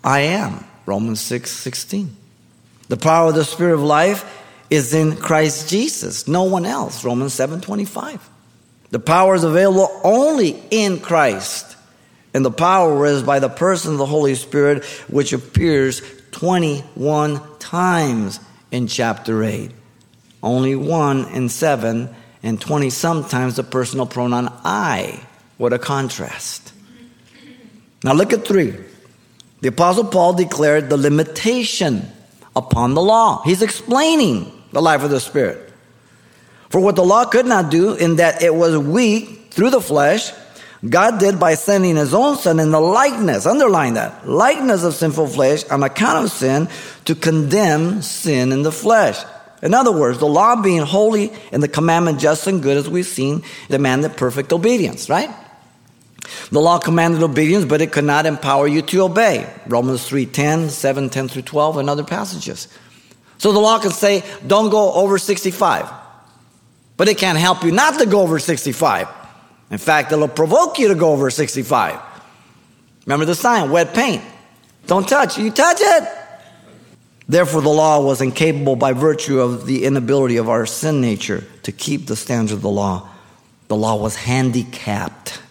I 0.04 0.22
am. 0.22 0.64
Romans 0.86 1.22
6 1.22 1.50
16. 1.50 2.16
The 2.88 2.98
power 2.98 3.30
of 3.30 3.36
the 3.36 3.46
Spirit 3.46 3.76
of 3.76 3.84
life 3.84 4.26
is 4.70 4.94
in 4.94 5.16
Christ 5.16 5.70
Jesus, 5.70 6.28
no 6.28 6.44
one 6.44 6.66
else. 6.66 7.04
Romans 7.04 7.34
7 7.34 7.62
25. 7.62 8.29
The 8.92 9.00
power 9.00 9.36
is 9.36 9.44
available 9.44 9.90
only 10.04 10.62
in 10.72 11.00
Christ. 11.00 11.76
And 12.34 12.46
the 12.46 12.52
power 12.52 13.06
is 13.06 13.24
by 13.24 13.40
the 13.40 13.50
person 13.50 13.94
of 13.94 13.98
the 13.98 14.06
Holy 14.06 14.36
Spirit, 14.36 14.86
which 15.08 15.34
appears 15.34 16.02
21 16.32 17.42
times 17.60 18.40
in 18.72 18.88
chapter 18.88 19.44
8. 19.44 19.72
Only 20.42 20.76
one 20.76 21.26
in 21.34 21.50
7, 21.50 22.16
and 22.44 22.62
20 22.62 22.90
sometimes 22.90 23.56
the 23.56 23.64
personal 23.64 24.06
pronoun 24.06 24.52
I. 24.64 25.22
What 25.58 25.74
a 25.74 25.80
contrast. 25.80 26.72
Now 28.04 28.14
look 28.14 28.32
at 28.32 28.48
3. 28.48 28.76
The 29.62 29.68
Apostle 29.68 30.06
Paul 30.06 30.34
declared 30.34 30.90
the 30.90 30.98
limitation 30.98 32.10
upon 32.56 32.94
the 32.94 33.02
law. 33.02 33.44
He's 33.44 33.62
explaining 33.62 34.52
the 34.72 34.82
life 34.82 35.04
of 35.04 35.10
the 35.10 35.20
Spirit. 35.20 35.69
For 36.70 36.80
what 36.80 36.96
the 36.96 37.04
law 37.04 37.26
could 37.26 37.46
not 37.46 37.72
do, 37.72 37.94
in 37.94 38.18
that 38.18 38.44
it 38.44 38.54
was 38.54 38.78
weak 38.78 39.48
through 39.52 39.72
the 39.72 39.82
flesh, 39.82 40.32
God 40.88 41.20
did 41.20 41.40
by 41.40 41.56
sending 41.56 41.98
his 41.98 42.14
own 42.14 42.38
son 42.38 42.60
in 42.60 42.72
the 42.72 42.80
likeness, 42.80 43.46
underline 43.46 43.96
that, 43.96 44.28
likeness 44.28 44.84
of 44.84 44.94
sinful 44.94 45.28
flesh 45.28 45.64
on 45.66 45.84
account 45.84 46.26
of 46.26 46.32
sin 46.32 46.70
to 47.06 47.16
condemn 47.16 48.02
sin 48.02 48.52
in 48.52 48.62
the 48.62 48.72
flesh. 48.72 49.18
In 49.62 49.74
other 49.74 49.92
words, 49.92 50.20
the 50.20 50.28
law 50.28 50.62
being 50.62 50.84
holy 50.84 51.34
and 51.52 51.62
the 51.62 51.68
commandment 51.68 52.20
just 52.20 52.48
and 52.48 52.64
good 52.64 52.78
as 52.78 52.90
we've 52.90 53.06
seen 53.06 53.44
demanded 53.68 54.16
perfect 54.16 54.54
obedience, 54.54 55.10
right? 55.10 55.30
The 56.52 56.62
law 56.62 56.80
commanded 56.80 57.24
obedience, 57.24 57.66
but 57.66 57.82
it 57.82 57.92
could 57.92 58.06
not 58.06 58.26
empower 58.26 58.68
you 58.68 58.82
to 58.84 59.02
obey. 59.02 59.52
Romans 59.68 60.08
3:10, 60.08 60.70
7, 60.70 61.10
10 61.10 61.28
through 61.28 61.42
12, 61.42 61.78
and 61.78 61.90
other 61.90 62.04
passages. 62.04 62.68
So 63.38 63.52
the 63.52 63.60
law 63.60 63.80
can 63.80 63.92
say, 63.92 64.24
don't 64.46 64.70
go 64.70 64.94
over 64.94 65.18
65. 65.18 65.90
But 67.00 67.08
it 67.08 67.18
can't 67.18 67.38
help 67.38 67.64
you 67.64 67.72
not 67.72 67.98
to 68.00 68.06
go 68.06 68.20
over 68.20 68.40
65. 68.40 69.08
In 69.72 69.78
fact, 69.78 70.12
it'll 70.12 70.28
provoke 70.28 70.80
you 70.80 70.90
to 70.90 70.96
go 70.96 71.14
over 71.14 71.30
65. 71.30 71.98
Remember 73.06 73.24
the 73.24 73.36
sign, 73.36 73.72
wet 73.72 73.94
paint. 73.94 74.22
Don't 74.86 75.08
touch. 75.08 75.38
You 75.38 75.50
touch 75.50 75.78
it. 75.80 76.10
Therefore, 77.30 77.62
the 77.62 77.70
law 77.70 78.02
was 78.02 78.20
incapable 78.20 78.76
by 78.76 78.92
virtue 78.92 79.40
of 79.40 79.66
the 79.66 79.86
inability 79.86 80.36
of 80.36 80.50
our 80.50 80.66
sin 80.66 81.00
nature 81.00 81.46
to 81.64 81.72
keep 81.72 82.08
the 82.08 82.18
standards 82.18 82.52
of 82.52 82.62
the 82.62 82.70
law. 82.70 83.08
The 83.70 83.78
law 83.78 83.96
was 83.96 84.18
handicapped. 84.18 85.42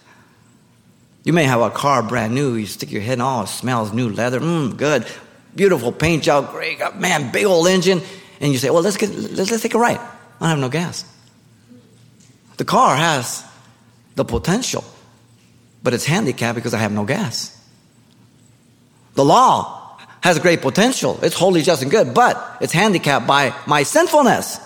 You 1.23 1.33
may 1.33 1.45
have 1.45 1.61
a 1.61 1.71
car 1.71 2.03
brand 2.03 2.35
new, 2.35 2.53
you 2.53 2.67
stick 2.67 2.91
your 2.91 3.01
head 3.01 3.13
in, 3.13 3.21
oh, 3.21 3.41
it 3.41 3.47
smells 3.47 3.91
new 3.91 4.09
leather, 4.09 4.39
mmm, 4.39 4.77
good, 4.77 5.07
beautiful 5.55 5.91
paint 5.91 6.21
job, 6.21 6.51
great, 6.51 6.77
man, 6.97 7.31
big 7.31 7.45
old 7.45 7.67
engine. 7.67 8.03
And 8.39 8.51
you 8.51 8.59
say, 8.59 8.69
well, 8.69 8.83
let's, 8.83 8.97
get, 8.97 9.09
let's, 9.09 9.49
let's 9.49 9.63
take 9.63 9.73
a 9.73 9.79
ride. 9.79 9.97
I 9.97 10.39
don't 10.41 10.49
have 10.49 10.59
no 10.59 10.69
gas. 10.69 11.05
The 12.59 12.65
car 12.65 12.93
has 12.97 13.41
the 14.15 14.25
potential, 14.25 14.83
but 15.81 15.93
it's 15.93 16.03
handicapped 16.03 16.55
because 16.55 16.73
I 16.73 16.79
have 16.79 16.91
no 16.91 17.05
gas. 17.05 17.57
The 19.13 19.23
law 19.23 19.97
has 20.21 20.39
great 20.39 20.61
potential. 20.61 21.17
It's 21.23 21.35
holy, 21.35 21.61
just, 21.61 21.83
and 21.83 21.89
good, 21.89 22.13
but 22.13 22.57
it's 22.59 22.73
handicapped 22.73 23.25
by 23.25 23.55
my 23.65 23.83
sinfulness. 23.83 24.59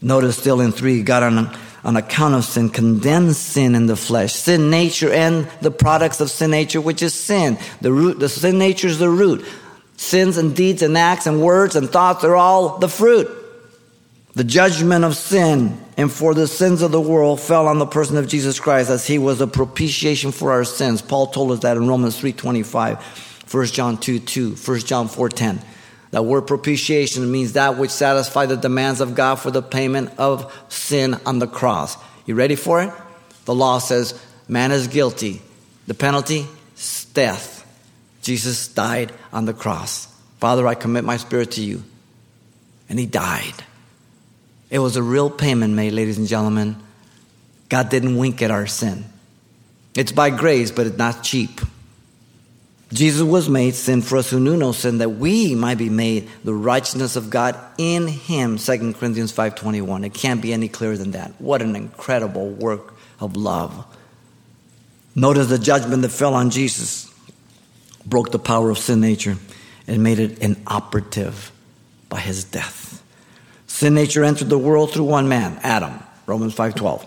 Notice 0.00 0.38
still 0.38 0.62
in 0.62 0.72
3, 0.72 1.02
God 1.02 1.22
on, 1.22 1.58
on 1.84 1.96
account 1.96 2.34
of 2.34 2.46
sin 2.46 2.70
condemns 2.70 3.36
sin 3.36 3.74
in 3.74 3.84
the 3.84 3.94
flesh, 3.94 4.32
sin 4.32 4.70
nature 4.70 5.12
and 5.12 5.46
the 5.60 5.70
products 5.70 6.22
of 6.22 6.30
sin 6.30 6.50
nature, 6.50 6.80
which 6.80 7.02
is 7.02 7.12
sin. 7.12 7.58
The 7.82 7.92
root, 7.92 8.18
the 8.18 8.30
sin 8.30 8.58
nature 8.58 8.88
is 8.88 8.98
the 8.98 9.10
root. 9.10 9.44
Sins 9.98 10.38
and 10.38 10.56
deeds 10.56 10.80
and 10.80 10.96
acts 10.96 11.26
and 11.26 11.42
words 11.42 11.76
and 11.76 11.90
thoughts 11.90 12.24
are 12.24 12.36
all 12.36 12.78
the 12.78 12.88
fruit. 12.88 13.36
The 14.40 14.44
judgment 14.44 15.04
of 15.04 15.16
sin 15.16 15.78
and 15.98 16.10
for 16.10 16.32
the 16.32 16.46
sins 16.46 16.80
of 16.80 16.92
the 16.92 17.00
world 17.00 17.42
fell 17.42 17.68
on 17.68 17.78
the 17.78 17.84
person 17.84 18.16
of 18.16 18.26
Jesus 18.26 18.58
Christ 18.58 18.88
as 18.88 19.06
he 19.06 19.18
was 19.18 19.42
a 19.42 19.46
propitiation 19.46 20.32
for 20.32 20.50
our 20.52 20.64
sins. 20.64 21.02
Paul 21.02 21.26
told 21.26 21.52
us 21.52 21.58
that 21.58 21.76
in 21.76 21.86
Romans 21.86 22.18
3:25, 22.18 22.96
1 23.46 23.66
John 23.66 23.98
2, 23.98 24.18
2, 24.18 24.54
1 24.54 24.86
John 24.86 25.10
4:10. 25.10 25.60
That 26.12 26.24
word 26.24 26.46
propitiation 26.46 27.30
means 27.30 27.52
that 27.52 27.76
which 27.76 27.90
satisfies 27.90 28.48
the 28.48 28.56
demands 28.56 29.02
of 29.02 29.14
God 29.14 29.34
for 29.34 29.50
the 29.50 29.60
payment 29.60 30.12
of 30.16 30.50
sin 30.70 31.20
on 31.26 31.38
the 31.38 31.46
cross. 31.46 31.98
You 32.24 32.34
ready 32.34 32.56
for 32.56 32.80
it? 32.80 32.90
The 33.44 33.54
law 33.54 33.78
says 33.78 34.14
man 34.48 34.72
is 34.72 34.88
guilty. 34.88 35.42
The 35.86 35.92
penalty 35.92 36.46
death. 37.12 37.62
Jesus 38.22 38.68
died 38.68 39.12
on 39.34 39.44
the 39.44 39.52
cross. 39.52 40.08
Father, 40.38 40.66
I 40.66 40.76
commit 40.76 41.04
my 41.04 41.18
spirit 41.18 41.50
to 41.50 41.60
you. 41.60 41.84
And 42.88 42.98
he 42.98 43.04
died. 43.04 43.66
It 44.70 44.78
was 44.78 44.96
a 44.96 45.02
real 45.02 45.28
payment 45.28 45.74
made, 45.74 45.92
ladies 45.92 46.18
and 46.18 46.28
gentlemen. 46.28 46.76
God 47.68 47.88
didn't 47.88 48.16
wink 48.16 48.40
at 48.40 48.50
our 48.50 48.66
sin. 48.66 49.04
It's 49.96 50.12
by 50.12 50.30
grace, 50.30 50.70
but 50.70 50.86
it's 50.86 50.96
not 50.96 51.22
cheap. 51.22 51.60
Jesus 52.92 53.22
was 53.22 53.48
made 53.48 53.74
sin 53.74 54.02
for 54.02 54.16
us 54.16 54.30
who 54.30 54.40
knew 54.40 54.56
no 54.56 54.72
sin, 54.72 54.98
that 54.98 55.10
we 55.10 55.54
might 55.54 55.78
be 55.78 55.88
made 55.88 56.28
the 56.42 56.54
righteousness 56.54 57.14
of 57.14 57.30
God 57.30 57.56
in 57.78 58.08
him, 58.08 58.58
2 58.58 58.94
Corinthians 58.94 59.32
5.21. 59.32 60.04
It 60.06 60.14
can't 60.14 60.42
be 60.42 60.52
any 60.52 60.68
clearer 60.68 60.96
than 60.96 61.12
that. 61.12 61.32
What 61.40 61.62
an 61.62 61.76
incredible 61.76 62.50
work 62.50 62.94
of 63.20 63.36
love. 63.36 63.86
Notice 65.14 65.48
the 65.48 65.58
judgment 65.58 66.02
that 66.02 66.08
fell 66.10 66.34
on 66.34 66.50
Jesus 66.50 67.12
broke 68.04 68.32
the 68.32 68.38
power 68.38 68.70
of 68.70 68.78
sin 68.78 69.00
nature 69.00 69.36
and 69.86 70.02
made 70.02 70.18
it 70.18 70.38
inoperative 70.38 71.52
by 72.08 72.18
his 72.18 72.42
death. 72.44 72.79
Sin 73.80 73.94
nature 73.94 74.22
entered 74.22 74.50
the 74.50 74.58
world 74.58 74.92
through 74.92 75.06
one 75.06 75.26
man, 75.26 75.58
Adam, 75.62 76.00
Romans 76.26 76.54
5.12. 76.54 77.06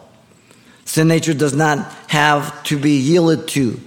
Sin 0.86 1.08
nature 1.08 1.36
does 1.36 1.53
not 1.53 1.94
have 2.08 2.63
to 2.63 2.80
be 2.80 2.94
yielded 2.94 3.48
to 3.50 3.80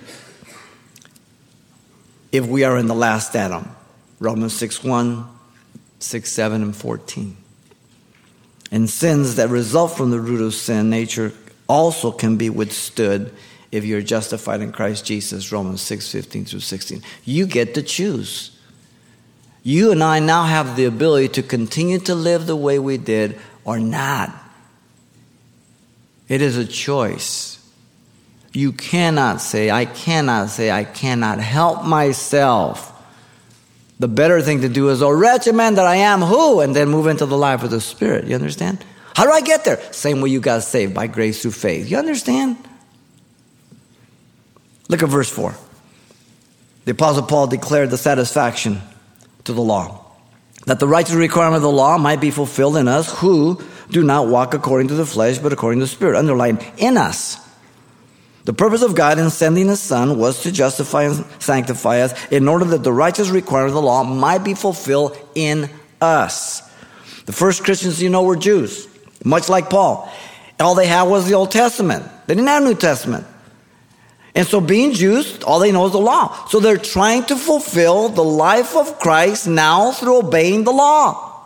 if 2.31 2.47
we 2.47 2.63
are 2.63 2.79
in 2.79 2.87
the 2.87 2.95
last 2.95 3.35
Adam. 3.35 3.69
Romans 4.21 4.55
6 4.55 4.85
1, 4.85 5.27
6, 5.99 6.31
7, 6.31 6.63
and 6.63 6.77
14. 6.77 7.37
And 8.71 8.89
sins 8.89 9.35
that 9.35 9.49
result 9.49 9.97
from 9.97 10.13
the 10.13 10.21
root 10.21 10.41
of 10.41 10.55
sin 10.55 10.89
nature 10.89 11.33
also 11.67 12.13
can 12.13 12.37
be 12.37 12.51
withstood 12.51 13.35
if 13.73 13.85
you're 13.85 14.01
justified 14.01 14.61
in 14.61 14.71
Christ 14.71 15.05
Jesus. 15.05 15.51
Romans 15.51 15.83
6 15.83 16.13
15 16.13 16.45
through 16.45 16.61
16. 16.61 17.03
You 17.25 17.49
get 17.49 17.75
to 17.75 17.83
choose. 17.83 18.56
You 19.67 19.91
and 19.91 20.01
I 20.01 20.21
now 20.21 20.45
have 20.45 20.77
the 20.77 20.85
ability 20.85 21.27
to 21.31 21.43
continue 21.43 21.99
to 21.99 22.15
live 22.15 22.47
the 22.47 22.55
way 22.55 22.79
we 22.79 22.99
did 22.99 23.37
or 23.65 23.81
not. 23.81 24.33
It 26.29 26.41
is 26.41 26.57
a 26.57 26.65
choice. 26.65 27.59
You 28.53 28.71
cannot 28.71 29.41
say, 29.41 29.73
I 29.73 29.85
cannot 29.85 30.51
say, 30.51 30.71
I 30.71 30.85
cannot 30.85 31.41
help 31.41 31.85
myself. 31.85 32.93
The 33.99 34.07
better 34.07 34.41
thing 34.41 34.61
to 34.61 34.69
do 34.69 34.91
is, 34.91 35.03
oh, 35.03 35.11
wretched 35.11 35.57
man 35.57 35.75
that 35.75 35.87
I 35.87 35.97
am, 35.97 36.21
who? 36.21 36.61
And 36.61 36.77
then 36.77 36.89
move 36.89 37.09
into 37.09 37.27
the 37.27 37.37
life 37.37 37.65
of 37.65 37.73
the 37.73 37.81
Spirit. 37.81 38.27
You 38.27 38.37
understand? 38.37 38.85
How 39.17 39.25
do 39.25 39.33
I 39.33 39.41
get 39.41 39.65
there? 39.65 39.83
Same 39.93 40.21
way 40.21 40.31
you 40.31 40.39
got 40.39 40.63
saved, 40.63 40.95
by 40.95 41.09
grace 41.09 41.43
through 41.43 41.51
faith. 41.51 41.91
You 41.91 41.97
understand? 41.97 42.57
Look 44.89 45.03
at 45.03 45.09
verse 45.09 45.29
4. 45.29 45.57
The 46.85 46.93
Apostle 46.93 47.25
Paul 47.25 47.49
declared 47.49 47.91
the 47.91 47.99
satisfaction 47.99 48.81
to 49.47 49.53
the 49.53 49.63
law, 49.63 50.05
that 50.67 50.81
the 50.81 50.87
righteous 50.89 51.15
requirement 51.15 51.57
of 51.57 51.63
the 51.63 51.71
law 51.71 51.99
might 51.99 52.21
be 52.21 52.31
fulfilled 52.31 52.77
in 52.77 52.89
us 52.89 53.21
who 53.21 53.61
do 53.91 54.03
not 54.03 54.29
walk 54.29 54.55
according 54.55 54.89
to 54.89 54.95
the 54.95 55.07
flesh, 55.07 55.39
but 55.39 55.53
according 55.53 55.81
to 55.81 55.85
the 55.85 55.91
Spirit. 55.91 56.19
Underline, 56.19 56.59
in 56.77 56.97
us. 56.97 57.39
The 58.45 58.53
purpose 58.53 58.83
of 58.83 58.95
God 58.95 59.19
in 59.19 59.29
sending 59.31 59.67
His 59.67 59.81
Son 59.81 60.19
was 60.19 60.43
to 60.43 60.53
justify 60.53 61.05
and 61.05 61.25
sanctify 61.41 62.01
us 62.01 62.15
in 62.31 62.47
order 62.47 62.65
that 62.67 62.85
the 62.85 62.93
righteous 62.93 63.29
requirement 63.29 63.71
of 63.71 63.75
the 63.75 63.83
law 63.83 64.05
might 64.05 64.45
be 64.45 64.55
fulfilled 64.55 65.19
in 65.35 65.69
us. 66.01 66.63
The 67.25 67.33
first 67.33 67.65
Christians 67.65 68.01
you 68.01 68.09
know 68.09 68.23
were 68.23 68.37
Jews, 68.37 68.87
much 69.25 69.49
like 69.49 69.69
Paul. 69.69 70.11
All 70.61 70.77
they 70.77 70.87
had 70.87 71.05
was 71.05 71.27
the 71.27 71.35
Old 71.35 71.51
Testament. 71.51 72.05
They 72.27 72.35
didn't 72.35 72.49
have 72.49 72.63
New 72.63 72.75
Testament. 72.75 73.27
And 74.37 74.47
so, 74.47 74.61
being 74.61 74.93
Jews, 74.93 75.43
all 75.45 75.59
they 75.61 75.73
know 75.73 75.87
is 75.87 75.93
the 75.93 75.99
law. 75.99 76.47
So, 76.49 76.61
they're 76.61 76.77
trying 76.77 77.25
to 77.25 77.37
fulfill 77.37 78.11
the 78.11 78.23
life 78.23 78.77
of 78.77 78.99
Christ 78.99 79.49
now 79.49 79.93
through 79.93 80.19
obeying 80.19 80.65
the 80.65 80.73
law, 80.73 81.41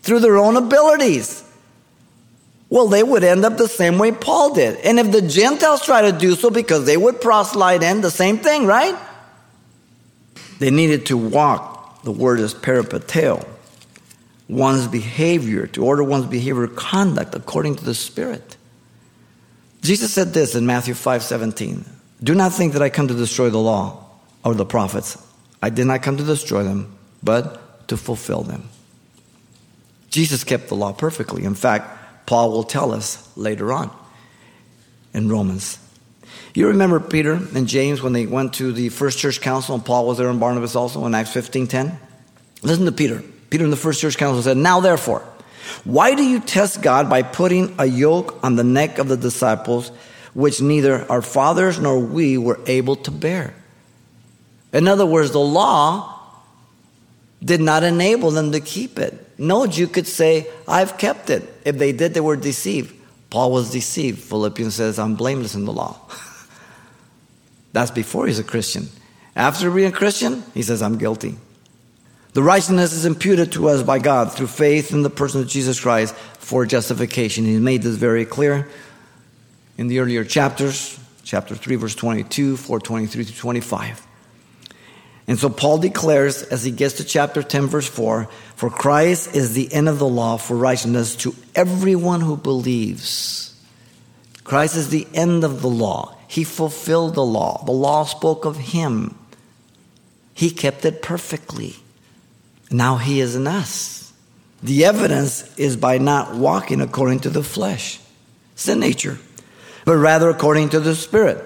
through 0.00 0.20
their 0.20 0.38
own 0.38 0.56
abilities. 0.56 1.44
Well, 2.70 2.88
they 2.88 3.02
would 3.02 3.22
end 3.22 3.44
up 3.44 3.58
the 3.58 3.68
same 3.68 3.98
way 3.98 4.12
Paul 4.12 4.54
did. 4.54 4.78
And 4.78 4.98
if 4.98 5.12
the 5.12 5.20
Gentiles 5.20 5.84
try 5.84 6.10
to 6.10 6.18
do 6.18 6.34
so 6.34 6.48
because 6.48 6.86
they 6.86 6.96
would 6.96 7.20
proselyte 7.20 7.82
in, 7.82 8.00
the 8.00 8.10
same 8.10 8.38
thing, 8.38 8.64
right? 8.64 8.98
They 10.58 10.70
needed 10.70 11.04
to 11.06 11.18
walk, 11.18 12.02
the 12.02 12.12
word 12.12 12.40
is 12.40 12.54
peripateo, 12.54 13.46
one's 14.48 14.88
behavior, 14.88 15.66
to 15.68 15.84
order 15.84 16.02
one's 16.02 16.24
behavior 16.24 16.66
conduct 16.66 17.34
according 17.34 17.76
to 17.76 17.84
the 17.84 17.94
Spirit. 17.94 18.56
Jesus 19.82 20.14
said 20.14 20.32
this 20.32 20.54
in 20.54 20.64
Matthew 20.64 20.94
5 20.94 21.22
17. 21.22 21.84
Do 22.22 22.34
not 22.34 22.52
think 22.52 22.72
that 22.72 22.82
I 22.82 22.88
come 22.88 23.08
to 23.08 23.14
destroy 23.14 23.50
the 23.50 23.58
law 23.58 24.04
or 24.44 24.54
the 24.54 24.64
prophets. 24.64 25.22
I 25.62 25.70
did 25.70 25.86
not 25.86 26.02
come 26.02 26.16
to 26.16 26.24
destroy 26.24 26.62
them, 26.62 26.96
but 27.22 27.88
to 27.88 27.96
fulfill 27.96 28.42
them. 28.42 28.68
Jesus 30.10 30.44
kept 30.44 30.68
the 30.68 30.76
law 30.76 30.92
perfectly. 30.92 31.44
In 31.44 31.54
fact, 31.54 32.26
Paul 32.26 32.50
will 32.52 32.64
tell 32.64 32.92
us 32.92 33.28
later 33.36 33.72
on 33.72 33.90
in 35.12 35.28
Romans. 35.28 35.78
You 36.54 36.68
remember 36.68 37.00
Peter 37.00 37.34
and 37.54 37.68
James 37.68 38.02
when 38.02 38.14
they 38.14 38.26
went 38.26 38.54
to 38.54 38.72
the 38.72 38.88
first 38.88 39.18
church 39.18 39.40
council 39.40 39.74
and 39.74 39.84
Paul 39.84 40.06
was 40.06 40.16
there 40.18 40.30
and 40.30 40.40
Barnabas 40.40 40.74
also 40.74 41.04
in 41.04 41.14
Acts 41.14 41.32
15:10? 41.32 41.98
Listen 42.62 42.86
to 42.86 42.92
Peter. 42.92 43.22
Peter 43.50 43.64
in 43.64 43.70
the 43.70 43.76
first 43.76 44.00
church 44.00 44.16
council 44.16 44.42
said, 44.42 44.56
"Now 44.56 44.80
therefore, 44.80 45.22
why 45.84 46.14
do 46.14 46.22
you 46.22 46.40
test 46.40 46.80
God 46.80 47.10
by 47.10 47.22
putting 47.22 47.74
a 47.78 47.84
yoke 47.84 48.38
on 48.42 48.56
the 48.56 48.64
neck 48.64 48.98
of 48.98 49.08
the 49.08 49.16
disciples 49.16 49.90
which 50.36 50.60
neither 50.60 51.10
our 51.10 51.22
fathers 51.22 51.80
nor 51.80 51.98
we 51.98 52.36
were 52.36 52.60
able 52.66 52.96
to 52.96 53.10
bear?" 53.10 53.54
In 54.72 54.86
other 54.86 55.06
words, 55.06 55.30
the 55.32 55.40
law 55.40 56.16
did 57.42 57.60
not 57.60 57.82
enable 57.82 58.30
them 58.30 58.52
to 58.52 58.60
keep 58.60 58.98
it. 58.98 59.38
No 59.38 59.66
Jew 59.66 59.86
could 59.86 60.06
say, 60.06 60.48
I've 60.66 60.98
kept 60.98 61.30
it. 61.30 61.42
If 61.64 61.78
they 61.78 61.92
did, 61.92 62.14
they 62.14 62.20
were 62.20 62.36
deceived. 62.36 62.94
Paul 63.30 63.52
was 63.52 63.70
deceived. 63.70 64.18
Philippians 64.20 64.74
says, 64.74 64.98
I'm 64.98 65.14
blameless 65.14 65.54
in 65.54 65.64
the 65.64 65.72
law. 65.72 65.98
That's 67.72 67.90
before 67.90 68.26
he's 68.26 68.38
a 68.38 68.44
Christian. 68.44 68.88
After 69.34 69.70
being 69.70 69.88
a 69.88 69.96
Christian, 69.96 70.42
he 70.54 70.62
says, 70.62 70.80
I'm 70.80 70.96
guilty. 70.98 71.36
The 72.32 72.42
righteousness 72.42 72.92
is 72.92 73.04
imputed 73.04 73.52
to 73.52 73.68
us 73.68 73.82
by 73.82 73.98
God 73.98 74.32
through 74.32 74.48
faith 74.48 74.92
in 74.92 75.02
the 75.02 75.10
person 75.10 75.40
of 75.40 75.48
Jesus 75.48 75.80
Christ 75.80 76.14
for 76.38 76.66
justification. 76.66 77.44
He 77.44 77.58
made 77.58 77.82
this 77.82 77.96
very 77.96 78.24
clear 78.24 78.68
in 79.76 79.88
the 79.88 80.00
earlier 80.00 80.24
chapters, 80.24 80.98
chapter 81.22 81.54
3, 81.54 81.76
verse 81.76 81.94
22, 81.94 82.56
4, 82.56 82.80
23 82.80 83.24
to 83.24 83.36
25. 83.36 84.06
And 85.28 85.38
so 85.38 85.50
Paul 85.50 85.78
declares 85.78 86.42
as 86.42 86.62
he 86.62 86.70
gets 86.70 86.94
to 86.94 87.04
chapter 87.04 87.42
10, 87.42 87.66
verse 87.66 87.88
4 87.88 88.28
For 88.54 88.70
Christ 88.70 89.34
is 89.34 89.54
the 89.54 89.72
end 89.72 89.88
of 89.88 89.98
the 89.98 90.08
law 90.08 90.36
for 90.36 90.56
righteousness 90.56 91.16
to 91.16 91.34
everyone 91.54 92.20
who 92.20 92.36
believes. 92.36 93.54
Christ 94.44 94.76
is 94.76 94.90
the 94.90 95.06
end 95.12 95.42
of 95.42 95.62
the 95.62 95.68
law. 95.68 96.16
He 96.28 96.44
fulfilled 96.44 97.14
the 97.14 97.24
law. 97.24 97.64
The 97.64 97.72
law 97.72 98.04
spoke 98.04 98.44
of 98.44 98.56
him. 98.56 99.18
He 100.34 100.50
kept 100.50 100.84
it 100.84 101.02
perfectly. 101.02 101.74
Now 102.70 102.96
he 102.96 103.20
is 103.20 103.34
in 103.34 103.46
us. 103.46 104.12
The 104.62 104.84
evidence 104.84 105.56
is 105.56 105.76
by 105.76 105.98
not 105.98 106.34
walking 106.34 106.80
according 106.80 107.20
to 107.20 107.30
the 107.30 107.42
flesh, 107.42 108.00
sin 108.54 108.80
nature, 108.80 109.18
but 109.86 109.96
rather 109.96 110.28
according 110.28 110.68
to 110.70 110.80
the 110.80 110.94
Spirit. 110.94 111.42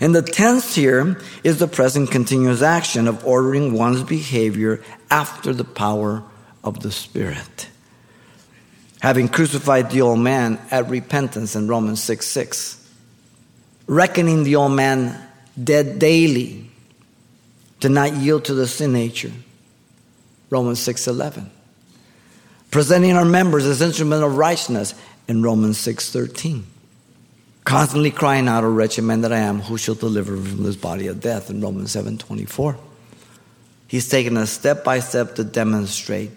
And 0.00 0.14
the 0.14 0.20
tense 0.20 0.74
here 0.74 1.18
is 1.42 1.58
the 1.58 1.68
present 1.68 2.10
continuous 2.10 2.60
action 2.60 3.08
of 3.08 3.24
ordering 3.24 3.72
one's 3.72 4.02
behavior 4.02 4.82
after 5.10 5.54
the 5.54 5.64
power 5.64 6.22
of 6.62 6.80
the 6.80 6.90
Spirit. 6.90 7.70
Having 9.00 9.28
crucified 9.28 9.90
the 9.90 10.02
old 10.02 10.18
man 10.18 10.58
at 10.70 10.90
repentance 10.90 11.54
in 11.54 11.68
Romans 11.68 12.02
6 12.02 12.26
6. 12.26 12.82
Reckoning 13.86 14.42
the 14.42 14.56
old 14.56 14.72
man 14.72 15.16
dead 15.62 16.00
daily 16.00 16.68
to 17.78 17.88
not 17.88 18.12
yield 18.14 18.46
to 18.46 18.54
the 18.54 18.66
sin 18.66 18.92
nature. 18.92 19.32
Romans 20.50 20.80
6 20.80 21.06
11. 21.06 21.48
Presenting 22.72 23.12
our 23.12 23.24
members 23.24 23.64
as 23.66 23.80
instruments 23.80 24.24
of 24.24 24.36
righteousness 24.36 24.94
in 25.28 25.42
Romans 25.42 25.78
6 25.78 26.10
13 26.10 26.66
constantly 27.66 28.12
crying 28.12 28.48
out, 28.48 28.64
O 28.64 28.70
wretched 28.70 29.02
man 29.02 29.20
that 29.22 29.32
I 29.32 29.40
am, 29.40 29.60
who 29.60 29.76
shall 29.76 29.96
deliver 29.96 30.32
me 30.32 30.50
from 30.50 30.62
this 30.62 30.76
body 30.76 31.08
of 31.08 31.20
death? 31.20 31.50
In 31.50 31.60
Romans 31.60 31.90
7 31.90 32.16
24. 32.16 32.78
He's 33.88 34.08
taken 34.08 34.36
us 34.36 34.50
step 34.50 34.82
by 34.82 35.00
step 35.00 35.34
to 35.34 35.44
demonstrate 35.44 36.30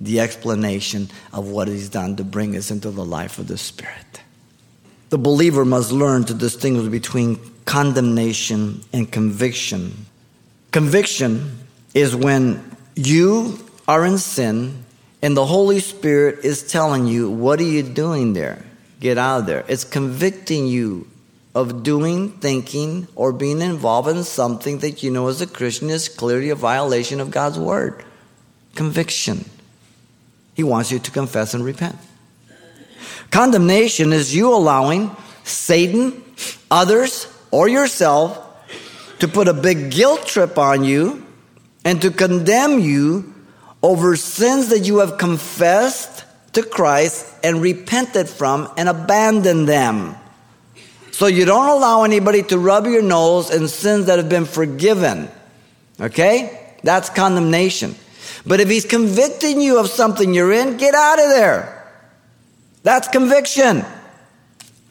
the 0.00 0.18
explanation 0.20 1.10
of 1.32 1.48
what 1.48 1.68
He's 1.68 1.88
done 1.88 2.16
to 2.16 2.24
bring 2.24 2.56
us 2.56 2.70
into 2.70 2.90
the 2.90 3.04
life 3.04 3.38
of 3.38 3.46
the 3.46 3.56
Spirit. 3.56 4.22
The 5.10 5.18
believer 5.18 5.64
must 5.64 5.92
learn 5.92 6.24
to 6.24 6.34
distinguish 6.34 6.88
between 6.88 7.38
condemnation 7.66 8.82
and 8.92 9.10
conviction. 9.10 10.06
Conviction 10.70 11.58
is 11.92 12.16
when 12.16 12.76
you 12.96 13.58
are 13.86 14.06
in 14.06 14.16
sin 14.16 14.84
and 15.20 15.36
the 15.36 15.44
Holy 15.44 15.80
Spirit 15.80 16.44
is 16.44 16.62
telling 16.66 17.06
you, 17.06 17.30
What 17.30 17.60
are 17.60 17.64
you 17.64 17.82
doing 17.82 18.32
there? 18.32 18.64
Get 19.02 19.18
out 19.18 19.40
of 19.40 19.46
there. 19.46 19.64
It's 19.66 19.82
convicting 19.82 20.68
you 20.68 21.08
of 21.56 21.82
doing, 21.82 22.30
thinking, 22.38 23.08
or 23.16 23.32
being 23.32 23.60
involved 23.60 24.08
in 24.08 24.22
something 24.22 24.78
that 24.78 25.02
you 25.02 25.10
know 25.10 25.26
as 25.26 25.40
a 25.40 25.46
Christian 25.48 25.90
is 25.90 26.08
clearly 26.08 26.50
a 26.50 26.54
violation 26.54 27.18
of 27.18 27.32
God's 27.32 27.58
Word. 27.58 28.04
Conviction. 28.76 29.44
He 30.54 30.62
wants 30.62 30.92
you 30.92 31.00
to 31.00 31.10
confess 31.10 31.52
and 31.52 31.64
repent. 31.64 31.96
Condemnation 33.32 34.12
is 34.12 34.36
you 34.36 34.54
allowing 34.54 35.10
Satan, 35.42 36.22
others, 36.70 37.26
or 37.50 37.66
yourself 37.66 38.38
to 39.18 39.26
put 39.26 39.48
a 39.48 39.52
big 39.52 39.90
guilt 39.90 40.28
trip 40.28 40.58
on 40.58 40.84
you 40.84 41.26
and 41.84 42.00
to 42.02 42.12
condemn 42.12 42.78
you 42.78 43.34
over 43.82 44.14
sins 44.14 44.68
that 44.68 44.86
you 44.86 44.98
have 44.98 45.18
confessed 45.18 46.11
to 46.52 46.62
Christ 46.62 47.26
and 47.42 47.60
repented 47.62 48.28
from 48.28 48.70
and 48.76 48.88
abandoned 48.88 49.68
them. 49.68 50.16
So 51.10 51.26
you 51.26 51.44
don't 51.44 51.68
allow 51.68 52.04
anybody 52.04 52.42
to 52.44 52.58
rub 52.58 52.86
your 52.86 53.02
nose 53.02 53.50
in 53.50 53.68
sins 53.68 54.06
that 54.06 54.18
have 54.18 54.28
been 54.28 54.44
forgiven. 54.44 55.28
Okay? 56.00 56.74
That's 56.82 57.10
condemnation. 57.10 57.94
But 58.46 58.60
if 58.60 58.68
he's 58.68 58.84
convicting 58.84 59.60
you 59.60 59.78
of 59.78 59.88
something 59.88 60.34
you're 60.34 60.52
in, 60.52 60.78
get 60.78 60.94
out 60.94 61.18
of 61.18 61.28
there. 61.28 61.78
That's 62.82 63.08
conviction. 63.08 63.84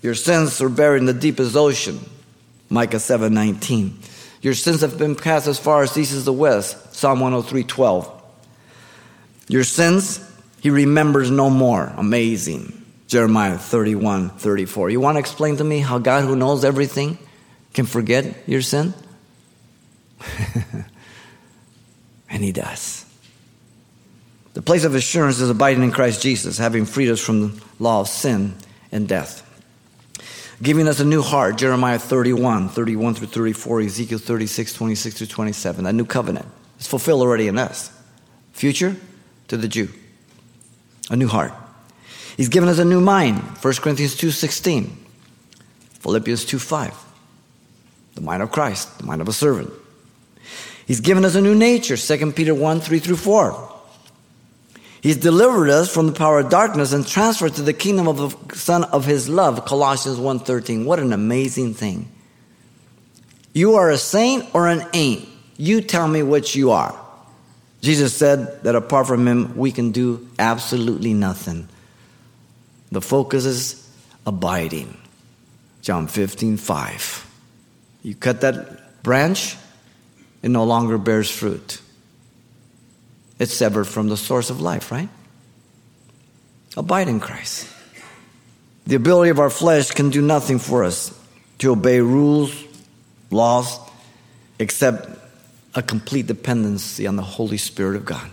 Your 0.01 0.15
sins 0.15 0.61
are 0.61 0.69
buried 0.69 0.99
in 0.99 1.05
the 1.05 1.13
deepest 1.13 1.55
ocean. 1.55 1.99
Micah 2.69 2.99
7:19. 2.99 3.99
Your 4.41 4.53
sins 4.53 4.81
have 4.81 4.97
been 4.97 5.15
cast 5.15 5.47
as 5.47 5.59
far 5.59 5.83
as 5.83 5.95
east 5.97 6.13
is 6.13 6.25
the 6.25 6.33
west. 6.33 6.95
Psalm 6.95 7.19
103:12. 7.19 8.09
Your 9.47 9.63
sins 9.63 10.21
he 10.61 10.69
remembers 10.69 11.29
no 11.31 11.49
more. 11.49 11.91
Amazing. 11.97 12.85
Jeremiah 13.07 13.57
31, 13.57 14.29
34. 14.29 14.91
You 14.91 15.01
want 15.01 15.15
to 15.15 15.19
explain 15.19 15.57
to 15.57 15.63
me 15.63 15.79
how 15.79 15.97
God, 15.97 16.23
who 16.23 16.35
knows 16.35 16.63
everything, 16.63 17.17
can 17.73 17.87
forget 17.87 18.47
your 18.47 18.61
sin? 18.61 18.93
and 22.29 22.43
He 22.43 22.51
does. 22.51 23.05
The 24.53 24.61
place 24.61 24.83
of 24.83 24.93
assurance 24.93 25.39
is 25.39 25.49
abiding 25.49 25.83
in 25.83 25.91
Christ 25.91 26.21
Jesus, 26.21 26.59
having 26.59 26.85
freed 26.85 27.09
us 27.09 27.19
from 27.19 27.41
the 27.41 27.63
law 27.79 28.01
of 28.01 28.07
sin 28.07 28.53
and 28.91 29.07
death. 29.07 29.47
Giving 30.61 30.87
us 30.87 30.99
a 30.99 31.05
new 31.05 31.23
heart, 31.23 31.57
Jeremiah 31.57 31.97
31, 31.97 32.69
31 32.69 33.15
through 33.15 33.27
34, 33.27 33.81
Ezekiel 33.81 34.19
36, 34.19 34.73
26 34.73 35.17
through 35.17 35.27
27. 35.27 35.87
A 35.87 35.91
new 35.91 36.05
covenant 36.05 36.45
is 36.79 36.85
fulfilled 36.85 37.21
already 37.21 37.47
in 37.47 37.57
us. 37.57 37.91
Future 38.53 38.95
to 39.47 39.57
the 39.57 39.67
Jew. 39.67 39.89
A 41.09 41.15
new 41.15 41.27
heart. 41.27 41.53
He's 42.37 42.49
given 42.49 42.69
us 42.69 42.79
a 42.79 42.85
new 42.85 43.01
mind, 43.01 43.39
1 43.39 43.73
Corinthians 43.75 44.15
2.16, 44.15 44.89
Philippians 45.99 46.45
2.5, 46.45 46.95
the 48.15 48.21
mind 48.21 48.41
of 48.41 48.51
Christ, 48.51 48.97
the 48.97 49.05
mind 49.05 49.21
of 49.21 49.27
a 49.27 49.33
servant. 49.33 49.71
He's 50.87 51.01
given 51.01 51.25
us 51.25 51.35
a 51.35 51.41
new 51.41 51.55
nature, 51.55 51.97
2 51.97 52.31
Peter 52.31 52.55
1, 52.55 52.79
3 52.79 52.99
through 52.99 53.17
4. 53.17 53.71
He's 55.01 55.17
delivered 55.17 55.69
us 55.69 55.93
from 55.93 56.07
the 56.07 56.13
power 56.13 56.39
of 56.39 56.49
darkness 56.49 56.93
and 56.93 57.05
transferred 57.05 57.55
to 57.55 57.63
the 57.63 57.73
kingdom 57.73 58.07
of 58.07 58.17
the 58.49 58.55
Son 58.55 58.83
of 58.85 59.05
His 59.05 59.27
love, 59.27 59.65
Colossians 59.65 60.17
1.13. 60.17 60.85
What 60.85 60.99
an 60.99 61.11
amazing 61.11 61.73
thing. 61.73 62.11
You 63.53 63.75
are 63.75 63.89
a 63.89 63.97
saint 63.97 64.53
or 64.53 64.67
an 64.67 64.87
ain't. 64.93 65.27
You 65.57 65.81
tell 65.81 66.07
me 66.07 66.23
what 66.23 66.55
you 66.55 66.71
are. 66.71 66.97
Jesus 67.81 68.15
said 68.15 68.63
that 68.63 68.75
apart 68.75 69.07
from 69.07 69.27
Him, 69.27 69.57
we 69.57 69.71
can 69.71 69.91
do 69.91 70.27
absolutely 70.37 71.13
nothing. 71.13 71.67
The 72.91 73.01
focus 73.01 73.45
is 73.45 73.89
abiding. 74.25 74.97
John 75.81 76.07
15, 76.07 76.57
5. 76.57 77.27
You 78.03 78.15
cut 78.15 78.41
that 78.41 79.03
branch, 79.03 79.57
it 80.43 80.49
no 80.49 80.63
longer 80.63 80.97
bears 80.97 81.29
fruit. 81.29 81.81
It's 83.39 83.53
severed 83.53 83.85
from 83.85 84.09
the 84.09 84.17
source 84.17 84.51
of 84.51 84.61
life, 84.61 84.91
right? 84.91 85.09
Abide 86.77 87.07
in 87.07 87.19
Christ. 87.19 87.67
The 88.85 88.95
ability 88.95 89.31
of 89.31 89.39
our 89.39 89.49
flesh 89.49 89.91
can 89.91 90.09
do 90.09 90.21
nothing 90.21 90.59
for 90.59 90.83
us 90.83 91.17
to 91.59 91.71
obey 91.71 92.01
rules, 92.01 92.53
laws, 93.29 93.79
except 94.59 95.20
a 95.73 95.81
complete 95.81 96.27
dependency 96.27 97.07
on 97.07 97.15
the 97.15 97.23
Holy 97.23 97.57
Spirit 97.57 97.95
of 97.95 98.05
God. 98.05 98.29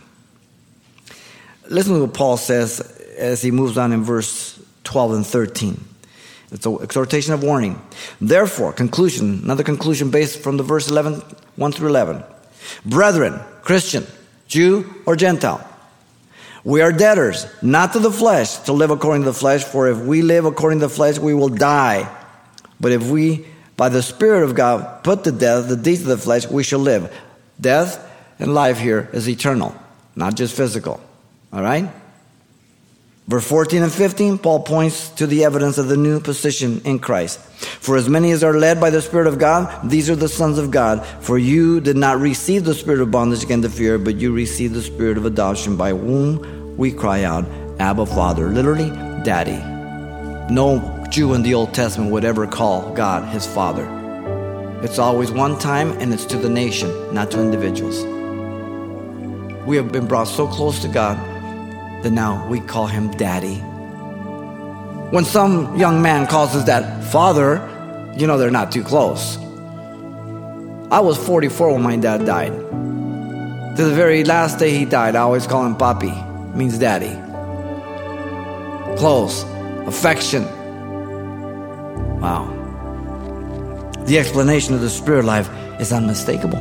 Listen 1.69 1.95
to 1.95 2.01
what 2.01 2.15
Paul 2.15 2.37
says 2.37 2.81
as 3.17 3.43
he 3.43 3.51
moves 3.51 3.77
on 3.77 3.93
in 3.93 4.03
verse 4.03 4.61
12 4.85 5.13
and 5.13 5.27
13. 5.27 5.85
It's 6.51 6.65
an 6.65 6.79
exhortation 6.81 7.35
of 7.35 7.43
warning. 7.43 7.81
Therefore, 8.21 8.73
conclusion, 8.73 9.41
another 9.45 9.63
conclusion 9.63 10.11
based 10.11 10.41
from 10.41 10.57
the 10.57 10.63
verse 10.63 10.89
11, 10.89 11.21
1 11.57 11.73
through 11.73 11.89
11. 11.89 12.25
Brethren, 12.87 13.39
Christian, 13.63 14.07
Jew 14.47 14.95
or 15.05 15.15
Gentile, 15.15 15.67
we 16.65 16.81
are 16.81 16.91
debtors, 16.91 17.47
not 17.63 17.93
to 17.93 17.99
the 17.99 18.11
flesh, 18.11 18.57
to 18.61 18.73
live 18.73 18.91
according 18.91 19.23
to 19.23 19.31
the 19.31 19.35
flesh, 19.35 19.63
for 19.65 19.89
if 19.89 19.99
we 19.99 20.23
live 20.23 20.45
according 20.45 20.81
to 20.81 20.87
the 20.87 20.95
flesh, 20.95 21.19
we 21.19 21.35
will 21.35 21.49
die. 21.49 22.15
But 22.81 22.93
if 22.93 23.09
we, 23.09 23.47
by 23.77 23.91
the 23.91 24.03
Spirit 24.03 24.45
of 24.45 24.55
God, 24.55 25.05
put 25.05 25.25
to 25.25 25.33
death 25.33 25.69
the 25.69 25.77
deeds 25.77 26.03
of 26.03 26.09
the 26.09 26.19
flesh, 26.19 26.47
we 26.49 26.63
shall 26.63 26.81
live. 26.81 27.15
Death 27.61 28.05
and 28.39 28.55
life 28.55 28.79
here 28.79 29.09
is 29.13 29.29
eternal, 29.29 29.75
not 30.15 30.35
just 30.35 30.57
physical. 30.57 31.01
All 31.53 31.63
right? 31.63 31.91
Verse 33.29 33.47
14 33.47 33.83
and 33.83 33.93
15, 33.93 34.39
Paul 34.39 34.61
points 34.61 35.11
to 35.11 35.27
the 35.27 35.45
evidence 35.45 35.77
of 35.77 35.89
the 35.89 35.99
new 35.99 36.19
position 36.19 36.81
in 36.87 36.99
Christ. 36.99 37.39
For 37.39 37.99
as 37.99 38.09
many 38.09 38.31
as 38.31 38.43
are 38.43 38.57
led 38.57 38.81
by 38.81 38.89
the 38.89 39.03
Spirit 39.03 39.27
of 39.27 39.39
God, 39.39 39.91
these 39.91 40.09
are 40.09 40.17
the 40.17 40.31
sons 40.31 40.57
of 40.57 40.71
God. 40.71 41.05
For 41.21 41.37
you 41.37 41.81
did 41.83 41.99
not 41.99 42.21
receive 42.21 42.65
the 42.65 42.73
spirit 42.73 43.03
of 43.03 43.11
bondage 43.11 43.43
again 43.43 43.61
to 43.63 43.69
fear, 43.69 43.99
but 43.99 44.17
you 44.17 44.33
received 44.33 44.73
the 44.73 44.81
spirit 44.81 45.19
of 45.19 45.27
adoption 45.27 45.77
by 45.77 45.91
whom 45.91 46.77
we 46.79 46.91
cry 46.91 47.25
out, 47.25 47.45
Abba, 47.79 48.07
Father. 48.07 48.49
Literally, 48.49 48.89
Daddy. 49.25 49.59
No 50.51 51.05
Jew 51.11 51.35
in 51.35 51.43
the 51.43 51.53
Old 51.53 51.75
Testament 51.75 52.11
would 52.13 52.25
ever 52.25 52.47
call 52.47 52.95
God 52.95 53.29
his 53.29 53.47
Father. 53.47 53.98
It's 54.81 54.99
always 54.99 55.33
one 55.33 55.59
time 55.59 55.91
and 55.99 56.15
it's 56.15 56.25
to 56.27 56.37
the 56.37 56.49
nation, 56.49 56.91
not 57.13 57.33
to 57.33 57.41
individuals. 57.41 58.05
We 59.67 59.77
have 59.77 59.91
been 59.91 60.07
brought 60.07 60.29
so 60.29 60.47
close 60.47 60.81
to 60.83 60.89
God 60.89 61.17
that 62.05 62.11
now 62.13 62.47
we 62.49 62.61
call 62.61 62.87
him 62.87 63.11
daddy. 63.11 63.57
When 65.11 65.25
some 65.25 65.77
young 65.77 66.01
man 66.01 66.29
calls 66.29 66.53
his 66.53 66.65
dad 66.65 67.03
father, 67.07 67.57
you 68.17 68.27
know 68.27 68.39
they're 68.39 68.53
not 68.53 68.71
too 68.71 68.85
close. 68.85 69.37
I 70.91 71.01
was 71.01 71.19
44 71.19 71.73
when 71.73 71.83
my 71.83 71.97
dad 71.97 72.25
died. 72.25 72.53
To 73.77 73.85
the 73.85 73.95
very 73.95 74.23
last 74.23 74.59
day 74.59 74.71
he 74.71 74.85
died, 74.85 75.17
I 75.17 75.21
always 75.23 75.47
call 75.47 75.67
him 75.67 75.75
papi, 75.75 76.15
means 76.55 76.79
daddy. 76.79 77.17
Close, 78.97 79.45
affection. 79.87 80.45
Wow. 82.21 82.58
The 84.09 84.19
explanation 84.19 84.73
of 84.73 84.81
the 84.81 84.89
spirit 84.89 85.27
life 85.27 85.51
is 85.79 85.93
unmistakable. 85.93 86.61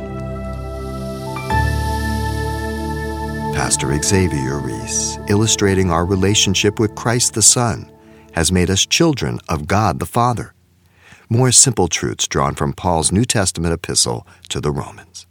Pastor 3.54 3.98
Xavier 4.02 4.58
Ries, 4.58 5.18
illustrating 5.30 5.90
our 5.90 6.04
relationship 6.04 6.78
with 6.78 6.94
Christ 6.94 7.32
the 7.32 7.40
Son, 7.40 7.90
has 8.32 8.52
made 8.52 8.68
us 8.68 8.84
children 8.84 9.40
of 9.48 9.66
God 9.66 9.98
the 9.98 10.04
Father. 10.04 10.52
More 11.30 11.50
simple 11.50 11.88
truths 11.88 12.28
drawn 12.28 12.54
from 12.54 12.74
Paul's 12.74 13.10
New 13.10 13.24
Testament 13.24 13.72
epistle 13.72 14.26
to 14.50 14.60
the 14.60 14.70
Romans. 14.70 15.26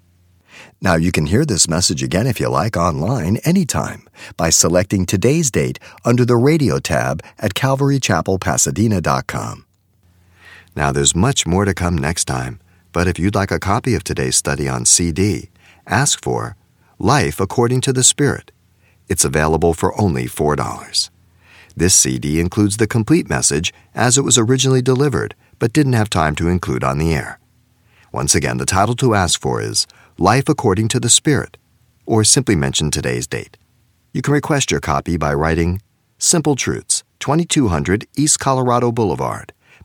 Now, 0.82 0.96
you 0.96 1.12
can 1.12 1.28
hear 1.28 1.46
this 1.46 1.70
message 1.70 2.02
again 2.02 2.26
if 2.26 2.40
you 2.40 2.50
like 2.50 2.76
online 2.76 3.38
anytime 3.44 4.10
by 4.38 4.50
selecting 4.50 5.06
today's 5.06 5.52
date 5.52 5.78
under 6.04 6.26
the 6.26 6.36
radio 6.36 6.80
tab 6.80 7.22
at 7.38 7.54
calvarychapelpasadena.com. 7.54 9.67
Now, 10.78 10.92
there's 10.92 11.16
much 11.16 11.48
more 11.48 11.66
to 11.66 11.74
come 11.74 11.98
next 11.98 12.26
time, 12.26 12.60
but 12.94 13.08
if 13.08 13.18
you'd 13.18 13.34
like 13.34 13.50
a 13.50 13.58
copy 13.58 13.96
of 13.96 14.04
today's 14.04 14.36
study 14.36 14.70
on 14.70 14.86
CD, 14.86 15.50
ask 15.88 16.22
for 16.22 16.56
Life 17.00 17.40
According 17.40 17.82
to 17.82 17.92
the 17.92 18.04
Spirit. 18.04 18.52
It's 19.08 19.26
available 19.26 19.74
for 19.74 20.00
only 20.00 20.26
$4. 20.26 21.10
This 21.76 21.96
CD 21.96 22.40
includes 22.40 22.78
the 22.78 22.86
complete 22.86 23.28
message 23.28 23.74
as 23.96 24.20
it 24.20 24.22
was 24.22 24.38
originally 24.38 24.84
delivered, 24.84 25.34
but 25.58 25.74
didn't 25.74 25.94
have 25.94 26.12
time 26.12 26.36
to 26.36 26.48
include 26.48 26.84
on 26.84 27.00
the 27.00 27.12
air. 27.12 27.40
Once 28.12 28.36
again, 28.36 28.58
the 28.58 28.66
title 28.68 28.96
to 28.98 29.16
ask 29.16 29.42
for 29.42 29.60
is 29.60 29.88
Life 30.20 30.48
According 30.48 30.90
to 30.90 31.00
the 31.00 31.10
Spirit, 31.10 31.58
or 32.06 32.24
simply 32.24 32.56
mention 32.56 32.92
today's 32.92 33.26
date. 33.26 33.58
You 34.14 34.22
can 34.22 34.36
request 34.36 34.70
your 34.70 34.80
copy 34.80 35.18
by 35.18 35.34
writing 35.34 35.82
Simple 36.20 36.56
Truths, 36.56 37.04
2200 37.20 38.06
East 38.16 38.40
Colorado 38.40 38.92
Boulevard, 38.92 39.54